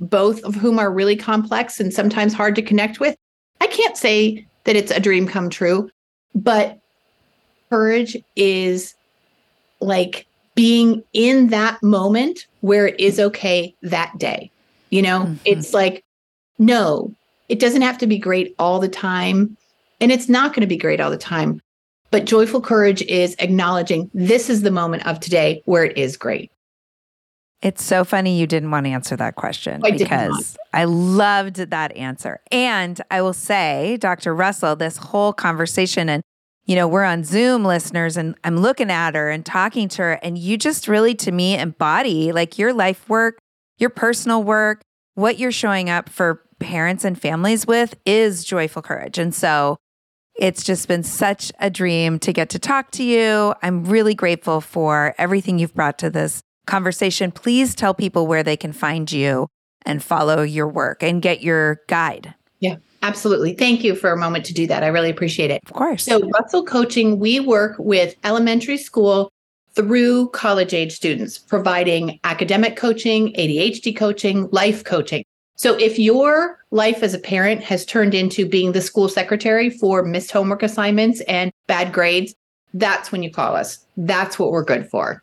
[0.00, 3.16] both of whom are really complex and sometimes hard to connect with?
[3.60, 5.90] I can't say that it's a dream come true,
[6.34, 6.78] but
[7.70, 8.94] courage is
[9.80, 14.50] like being in that moment where it is okay that day.
[14.90, 15.38] You know, Mhm.
[15.44, 16.04] it's like,
[16.58, 17.12] no,
[17.48, 19.56] it doesn't have to be great all the time.
[20.00, 21.60] And it's not going to be great all the time.
[22.10, 26.50] But joyful courage is acknowledging this is the moment of today where it is great.
[27.64, 31.96] It's so funny you didn't want to answer that question I because I loved that
[31.96, 32.42] answer.
[32.52, 34.34] And I will say, Dr.
[34.34, 36.22] Russell, this whole conversation, and
[36.66, 40.12] you know, we're on Zoom listeners, and I'm looking at her and talking to her,
[40.22, 43.38] and you just really, to me, embody like your life work,
[43.78, 44.82] your personal work,
[45.14, 49.16] what you're showing up for parents and families with is joyful courage.
[49.16, 49.78] And so
[50.36, 53.54] it's just been such a dream to get to talk to you.
[53.62, 57.30] I'm really grateful for everything you've brought to this conversation.
[57.30, 59.48] Please tell people where they can find you
[59.84, 62.34] and follow your work and get your guide.
[62.60, 63.54] Yeah, absolutely.
[63.54, 64.82] Thank you for a moment to do that.
[64.82, 65.60] I really appreciate it.
[65.66, 66.04] Of course.
[66.04, 69.30] So, Russell Coaching, we work with elementary school
[69.74, 75.24] through college age students, providing academic coaching, ADHD coaching, life coaching.
[75.56, 80.02] So, if your life as a parent has turned into being the school secretary for
[80.02, 82.34] missed homework assignments and bad grades,
[82.72, 83.84] that's when you call us.
[83.96, 85.22] That's what we're good for.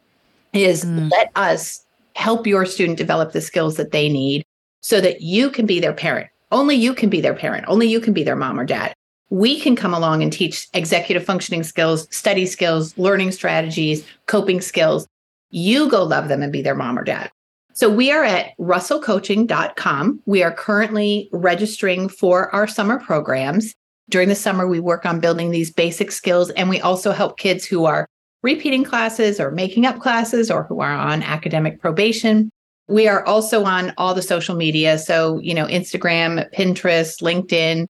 [0.53, 1.09] Is Mm.
[1.11, 1.85] let us
[2.15, 4.43] help your student develop the skills that they need
[4.81, 6.27] so that you can be their parent.
[6.51, 7.65] Only you can be their parent.
[7.67, 8.93] Only you can be their mom or dad
[9.31, 15.07] we can come along and teach executive functioning skills, study skills, learning strategies, coping skills.
[15.49, 17.31] You go love them and be their mom or dad.
[17.73, 20.19] So we are at russellcoaching.com.
[20.25, 23.73] We are currently registering for our summer programs.
[24.09, 27.63] During the summer, we work on building these basic skills, and we also help kids
[27.63, 28.07] who are
[28.41, 32.49] repeating classes or making up classes or who are on academic probation.
[32.87, 34.97] We are also on all the social media.
[34.97, 37.87] So, you know, Instagram, Pinterest, LinkedIn,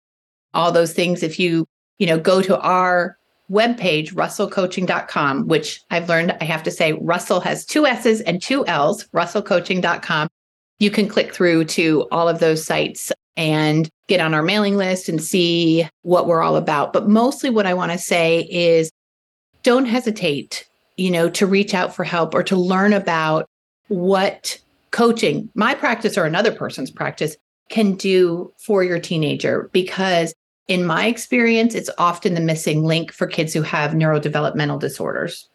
[0.53, 1.23] all those things.
[1.23, 1.67] If you,
[1.99, 3.17] you know, go to our
[3.51, 8.67] webpage, russellcoaching.com, which I've learned I have to say Russell has two S's and two
[8.67, 10.29] L's, russellcoaching.com.
[10.79, 15.09] You can click through to all of those sites and get on our mailing list
[15.09, 16.93] and see what we're all about.
[16.93, 18.91] But mostly what I want to say is
[19.63, 23.47] don't hesitate, you know, to reach out for help or to learn about
[23.89, 24.59] what
[24.91, 27.37] coaching, my practice or another person's practice,
[27.69, 30.35] can do for your teenager because
[30.69, 35.49] in my experience, it's often the missing link for kids who have neurodevelopmental disorders.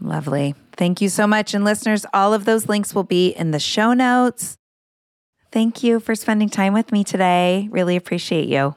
[0.00, 0.54] Lovely.
[0.72, 1.54] Thank you so much.
[1.54, 4.58] And listeners, all of those links will be in the show notes.
[5.50, 7.68] Thank you for spending time with me today.
[7.70, 8.74] Really appreciate you.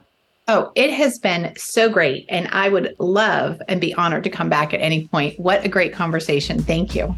[0.48, 2.24] Oh, it has been so great.
[2.28, 5.40] And I would love and be honored to come back at any point.
[5.40, 6.62] What a great conversation.
[6.62, 7.16] Thank you.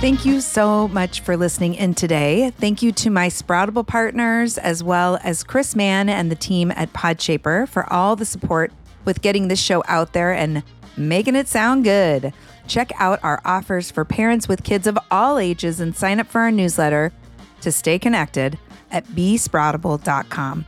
[0.00, 2.50] Thank you so much for listening in today.
[2.58, 6.92] Thank you to my Sproutable partners, as well as Chris Mann and the team at
[6.92, 8.72] Podshaper for all the support
[9.04, 10.64] with getting this show out there and
[10.96, 12.32] making it sound good.
[12.66, 16.40] Check out our offers for parents with kids of all ages and sign up for
[16.40, 17.12] our newsletter
[17.60, 18.58] to stay connected
[18.90, 20.66] at besproutable.com.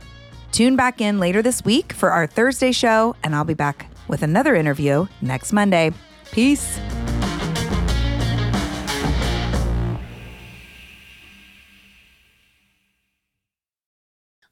[0.51, 4.23] Tune back in later this week for our Thursday show, and I'll be back with
[4.23, 5.91] another interview next Monday.
[6.31, 6.79] Peace.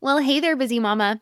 [0.02, 1.22] Well, hey there, busy mama.